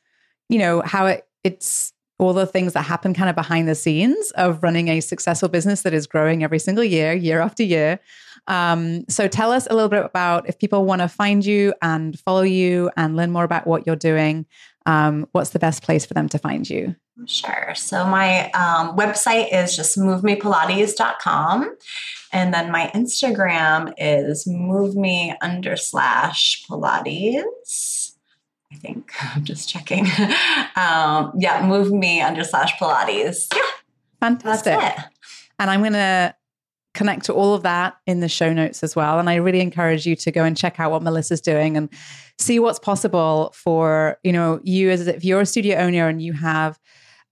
you 0.54 0.60
know, 0.60 0.84
how 0.86 1.08
it, 1.08 1.28
it's 1.44 1.94
all 2.20 2.32
the 2.32 2.46
things 2.46 2.74
that 2.74 2.84
happen 2.84 3.14
kind 3.14 3.28
of 3.28 3.36
behind 3.36 3.68
the 3.68 3.74
scenes 3.74 4.30
of 4.32 4.62
running 4.62 4.88
a 4.88 5.00
successful 5.00 5.50
business 5.50 5.82
that 5.82 5.96
is 5.96 6.06
growing 6.06 6.44
every 6.44 6.60
single 6.60 6.84
year, 6.84 7.12
year 7.12 7.42
after 7.42 7.64
year. 7.64 8.00
Um, 8.46 9.04
so 9.10 9.28
tell 9.28 9.52
us 9.52 9.68
a 9.68 9.74
little 9.74 9.90
bit 9.90 10.06
about 10.06 10.48
if 10.48 10.60
people 10.60 10.86
want 10.86 11.02
to 11.02 11.08
find 11.08 11.44
you 11.44 11.74
and 11.82 12.20
follow 12.20 12.44
you 12.44 12.92
and 12.96 13.16
learn 13.16 13.32
more 13.32 13.44
about 13.44 13.66
what 13.66 13.88
you're 13.88 13.96
doing. 13.96 14.46
Um, 14.86 15.28
what's 15.32 15.50
the 15.52 15.60
best 15.60 15.82
place 15.82 16.06
for 16.06 16.14
them 16.14 16.30
to 16.30 16.38
find 16.38 16.70
you? 16.70 16.96
Sure. 17.26 17.74
So 17.76 18.06
my 18.06 18.52
um, 18.52 18.96
website 18.96 19.52
is 19.52 19.76
just 19.76 19.98
movemepilates.com. 19.98 21.76
And 22.32 22.54
then 22.54 22.72
my 22.72 22.92
Instagram 22.94 23.94
is 23.98 24.46
moveme 24.46 25.36
under 25.42 25.78
slash 25.78 26.64
Pilates. 26.70 28.03
I 28.74 28.78
think 28.78 29.12
I'm 29.36 29.44
just 29.44 29.70
checking. 29.70 30.06
um, 30.76 31.34
yeah, 31.38 31.66
move 31.66 31.92
me 31.92 32.22
under 32.22 32.44
slash 32.44 32.74
Pilates. 32.78 33.48
Yeah. 33.54 33.62
Fantastic. 34.20 34.80
And 35.60 35.70
I'm 35.70 35.82
going 35.82 35.94
to 35.94 36.36
connect 36.94 37.26
to 37.26 37.34
all 37.34 37.54
of 37.54 37.64
that 37.64 37.96
in 38.06 38.20
the 38.20 38.30
show 38.30 38.54
notes 38.54 38.84
as 38.84 38.96
well. 38.96 39.20
And 39.20 39.30
I 39.30 39.36
really 39.36 39.62
encourage 39.62 40.06
you 40.06 40.16
to 40.18 40.32
go 40.32 40.44
and 40.44 40.56
check 40.56 40.80
out 40.80 40.92
what 40.92 41.02
Melissa's 41.02 41.42
doing 41.42 41.76
and 41.76 41.90
see 42.38 42.60
what's 42.60 42.80
possible 42.80 43.54
for, 43.56 44.18
you 44.24 44.32
know, 44.32 44.60
you 44.64 44.92
as 44.92 45.08
if 45.08 45.24
you're 45.24 45.42
a 45.42 45.46
studio 45.46 45.78
owner 45.78 46.08
and 46.08 46.22
you 46.22 46.34
have 46.34 46.80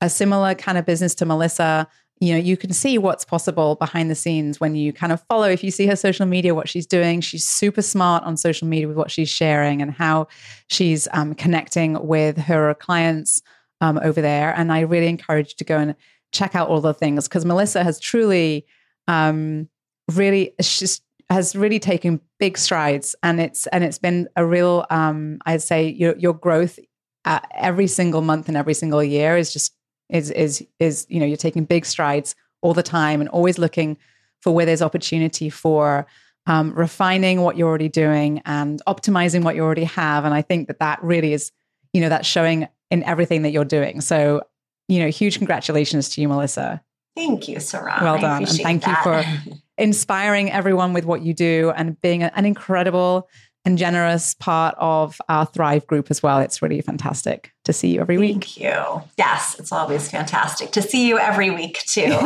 a 0.01 0.09
similar 0.09 0.55
kind 0.55 0.77
of 0.77 0.85
business 0.85 1.13
to 1.15 1.25
Melissa, 1.25 1.87
you 2.21 2.33
know, 2.33 2.39
you 2.39 2.55
can 2.55 2.71
see 2.71 2.99
what's 2.99 3.25
possible 3.25 3.75
behind 3.75 4.11
the 4.11 4.15
scenes 4.15 4.59
when 4.59 4.75
you 4.75 4.93
kind 4.93 5.11
of 5.11 5.23
follow, 5.23 5.49
if 5.49 5.63
you 5.63 5.71
see 5.71 5.87
her 5.87 5.95
social 5.95 6.27
media, 6.27 6.53
what 6.53 6.69
she's 6.69 6.85
doing. 6.85 7.19
She's 7.19 7.43
super 7.47 7.81
smart 7.81 8.23
on 8.23 8.37
social 8.37 8.67
media 8.67 8.87
with 8.87 8.95
what 8.95 9.09
she's 9.09 9.27
sharing 9.27 9.81
and 9.81 9.91
how 9.91 10.27
she's 10.67 11.07
um, 11.13 11.33
connecting 11.33 12.05
with 12.05 12.37
her 12.37 12.75
clients 12.75 13.41
um, 13.81 13.99
over 14.03 14.21
there. 14.21 14.53
And 14.55 14.71
I 14.71 14.81
really 14.81 15.07
encourage 15.07 15.49
you 15.49 15.55
to 15.57 15.63
go 15.63 15.79
and 15.79 15.95
check 16.31 16.53
out 16.53 16.69
all 16.69 16.79
the 16.79 16.93
things 16.93 17.27
because 17.27 17.43
Melissa 17.43 17.83
has 17.83 17.99
truly 17.99 18.67
um, 19.07 19.67
really 20.13 20.53
she's 20.61 21.01
has 21.31 21.55
really 21.55 21.79
taken 21.79 22.19
big 22.39 22.57
strides 22.57 23.15
and 23.23 23.39
it's 23.39 23.65
and 23.67 23.83
it's 23.83 23.97
been 23.97 24.27
a 24.35 24.45
real 24.45 24.85
um, 24.91 25.39
I'd 25.45 25.61
say 25.61 25.89
your 25.89 26.15
your 26.17 26.33
growth 26.33 26.77
every 27.25 27.87
single 27.87 28.21
month 28.21 28.47
and 28.47 28.57
every 28.57 28.73
single 28.73 29.03
year 29.03 29.37
is 29.37 29.51
just 29.51 29.73
is 30.11 30.29
is 30.31 30.65
is 30.79 31.07
you 31.09 31.19
know 31.19 31.25
you're 31.25 31.37
taking 31.37 31.65
big 31.65 31.85
strides 31.85 32.35
all 32.61 32.73
the 32.73 32.83
time 32.83 33.21
and 33.21 33.29
always 33.29 33.57
looking 33.57 33.97
for 34.41 34.53
where 34.53 34.65
there's 34.65 34.81
opportunity 34.81 35.49
for 35.49 36.05
um, 36.47 36.73
refining 36.73 37.41
what 37.41 37.57
you're 37.57 37.67
already 37.67 37.89
doing 37.89 38.41
and 38.45 38.81
optimizing 38.87 39.43
what 39.43 39.55
you 39.55 39.63
already 39.63 39.83
have 39.83 40.25
and 40.25 40.33
I 40.33 40.41
think 40.41 40.67
that 40.67 40.79
that 40.79 41.01
really 41.03 41.33
is 41.33 41.51
you 41.93 42.01
know 42.01 42.09
that's 42.09 42.27
showing 42.27 42.67
in 42.89 43.03
everything 43.03 43.41
that 43.43 43.51
you're 43.51 43.65
doing 43.65 44.01
so 44.01 44.41
you 44.87 44.99
know 44.99 45.07
huge 45.07 45.37
congratulations 45.37 46.09
to 46.09 46.21
you 46.21 46.27
Melissa 46.27 46.81
Thank 47.15 47.49
you, 47.49 47.59
Sarah. 47.59 47.99
Well 48.01 48.19
done. 48.19 48.43
And 48.43 48.57
thank 48.57 48.83
that. 48.83 49.05
you 49.05 49.51
for 49.51 49.59
inspiring 49.77 50.51
everyone 50.51 50.93
with 50.93 51.05
what 51.05 51.21
you 51.21 51.33
do 51.33 51.73
and 51.75 51.99
being 52.01 52.23
an 52.23 52.45
incredible 52.45 53.27
and 53.63 53.77
generous 53.77 54.33
part 54.35 54.75
of 54.77 55.21
our 55.29 55.45
Thrive 55.45 55.85
group 55.87 56.07
as 56.09 56.23
well. 56.23 56.39
It's 56.39 56.61
really 56.61 56.81
fantastic 56.81 57.51
to 57.65 57.73
see 57.73 57.89
you 57.93 58.01
every 58.01 58.17
week. 58.17 58.31
Thank 58.31 58.57
you. 58.57 59.03
Yes, 59.17 59.55
it's 59.59 59.71
always 59.71 60.09
fantastic 60.09 60.71
to 60.71 60.81
see 60.81 61.07
you 61.07 61.19
every 61.19 61.51
week 61.51 61.83
too. 61.85 62.11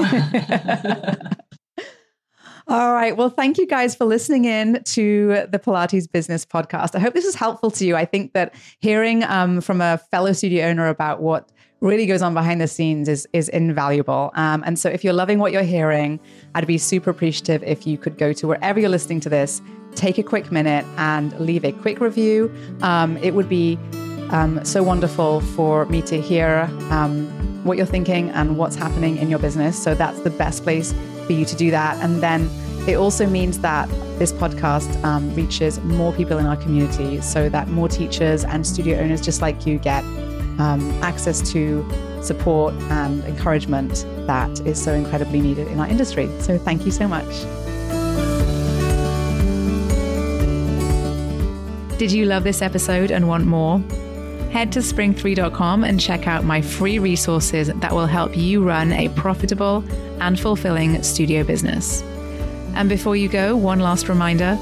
All 2.67 2.93
right. 2.93 3.15
Well, 3.15 3.29
thank 3.29 3.59
you 3.59 3.67
guys 3.67 3.95
for 3.95 4.05
listening 4.05 4.45
in 4.45 4.81
to 4.85 5.45
the 5.49 5.59
Pilates 5.59 6.11
Business 6.11 6.47
Podcast. 6.47 6.95
I 6.95 6.99
hope 6.99 7.13
this 7.13 7.25
is 7.25 7.35
helpful 7.35 7.69
to 7.71 7.85
you. 7.85 7.95
I 7.95 8.05
think 8.05 8.33
that 8.33 8.55
hearing 8.79 9.23
um, 9.23 9.61
from 9.61 9.81
a 9.81 9.99
fellow 10.09 10.33
studio 10.33 10.65
owner 10.65 10.87
about 10.87 11.21
what 11.21 11.51
really 11.79 12.07
goes 12.07 12.23
on 12.23 12.33
behind 12.33 12.59
the 12.59 12.67
scenes 12.67 13.07
is 13.07 13.27
is 13.33 13.49
invaluable. 13.49 14.31
Um, 14.33 14.63
and 14.65 14.79
so, 14.79 14.89
if 14.89 15.03
you're 15.03 15.13
loving 15.13 15.37
what 15.37 15.51
you're 15.51 15.61
hearing, 15.61 16.19
I'd 16.55 16.65
be 16.65 16.79
super 16.79 17.11
appreciative 17.11 17.61
if 17.63 17.85
you 17.85 17.99
could 17.99 18.17
go 18.17 18.33
to 18.33 18.47
wherever 18.47 18.79
you're 18.79 18.89
listening 18.89 19.19
to 19.21 19.29
this, 19.29 19.61
take 19.95 20.17
a 20.17 20.23
quick 20.23 20.51
minute 20.51 20.85
and 20.97 21.37
leave 21.39 21.63
a 21.63 21.71
quick 21.71 21.99
review. 21.99 22.53
Um, 22.81 23.17
it 23.17 23.33
would 23.33 23.49
be 23.49 23.77
um, 24.29 24.63
so 24.65 24.83
wonderful 24.83 25.41
for 25.41 25.85
me 25.85 26.01
to 26.03 26.19
hear 26.19 26.69
um, 26.89 27.27
what 27.63 27.77
you're 27.77 27.85
thinking 27.85 28.29
and 28.31 28.57
what's 28.57 28.75
happening 28.75 29.17
in 29.17 29.29
your 29.29 29.39
business. 29.39 29.81
So 29.81 29.95
that's 29.95 30.19
the 30.21 30.29
best 30.29 30.63
place 30.63 30.93
for 31.25 31.33
you 31.33 31.45
to 31.45 31.55
do 31.55 31.71
that. 31.71 31.97
And 32.03 32.21
then 32.21 32.49
it 32.87 32.95
also 32.95 33.25
means 33.25 33.59
that 33.59 33.89
this 34.19 34.31
podcast 34.31 35.03
um, 35.03 35.33
reaches 35.33 35.79
more 35.81 36.13
people 36.13 36.37
in 36.37 36.45
our 36.45 36.57
community 36.57 37.19
so 37.21 37.49
that 37.49 37.67
more 37.67 37.89
teachers 37.89 38.43
and 38.43 38.65
studio 38.65 38.99
owners 38.99 39.21
just 39.21 39.41
like 39.41 39.65
you 39.65 39.79
get 39.79 40.03
um, 40.59 40.91
access 41.01 41.51
to 41.51 41.85
support 42.21 42.73
and 42.89 43.23
encouragement 43.25 44.05
that 44.27 44.59
is 44.61 44.81
so 44.81 44.93
incredibly 44.93 45.41
needed 45.41 45.67
in 45.67 45.79
our 45.79 45.87
industry. 45.87 46.29
So, 46.39 46.57
thank 46.57 46.85
you 46.85 46.91
so 46.91 47.07
much. 47.07 47.64
Did 51.97 52.11
you 52.11 52.25
love 52.25 52.43
this 52.43 52.61
episode 52.61 53.11
and 53.11 53.27
want 53.27 53.45
more? 53.45 53.79
Head 54.51 54.71
to 54.73 54.79
spring3.com 54.79 55.83
and 55.83 55.99
check 55.99 56.27
out 56.27 56.43
my 56.43 56.61
free 56.61 56.99
resources 56.99 57.67
that 57.67 57.91
will 57.91 58.05
help 58.05 58.37
you 58.37 58.63
run 58.63 58.91
a 58.93 59.09
profitable 59.09 59.83
and 60.21 60.39
fulfilling 60.39 61.01
studio 61.03 61.43
business. 61.43 62.01
And 62.75 62.89
before 62.89 63.15
you 63.15 63.27
go, 63.27 63.55
one 63.55 63.79
last 63.79 64.09
reminder 64.09 64.57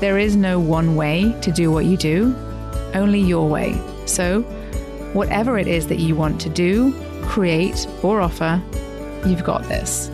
there 0.00 0.18
is 0.18 0.36
no 0.36 0.60
one 0.60 0.96
way 0.96 1.34
to 1.42 1.50
do 1.50 1.70
what 1.70 1.84
you 1.84 1.96
do, 1.96 2.34
only 2.94 3.20
your 3.20 3.48
way. 3.48 3.80
So, 4.06 4.44
Whatever 5.12 5.58
it 5.58 5.66
is 5.66 5.86
that 5.86 5.98
you 5.98 6.14
want 6.14 6.40
to 6.42 6.50
do, 6.50 6.92
create, 7.22 7.86
or 8.02 8.20
offer, 8.20 8.62
you've 9.26 9.42
got 9.42 9.62
this. 9.64 10.10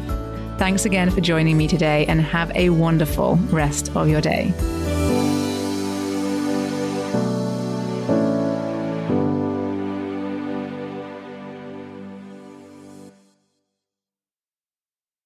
Thanks 0.56 0.84
again 0.84 1.10
for 1.10 1.20
joining 1.20 1.56
me 1.56 1.66
today 1.66 2.06
and 2.06 2.20
have 2.20 2.52
a 2.54 2.70
wonderful 2.70 3.36
rest 3.50 3.94
of 3.96 4.08
your 4.08 4.20
day. 4.20 4.52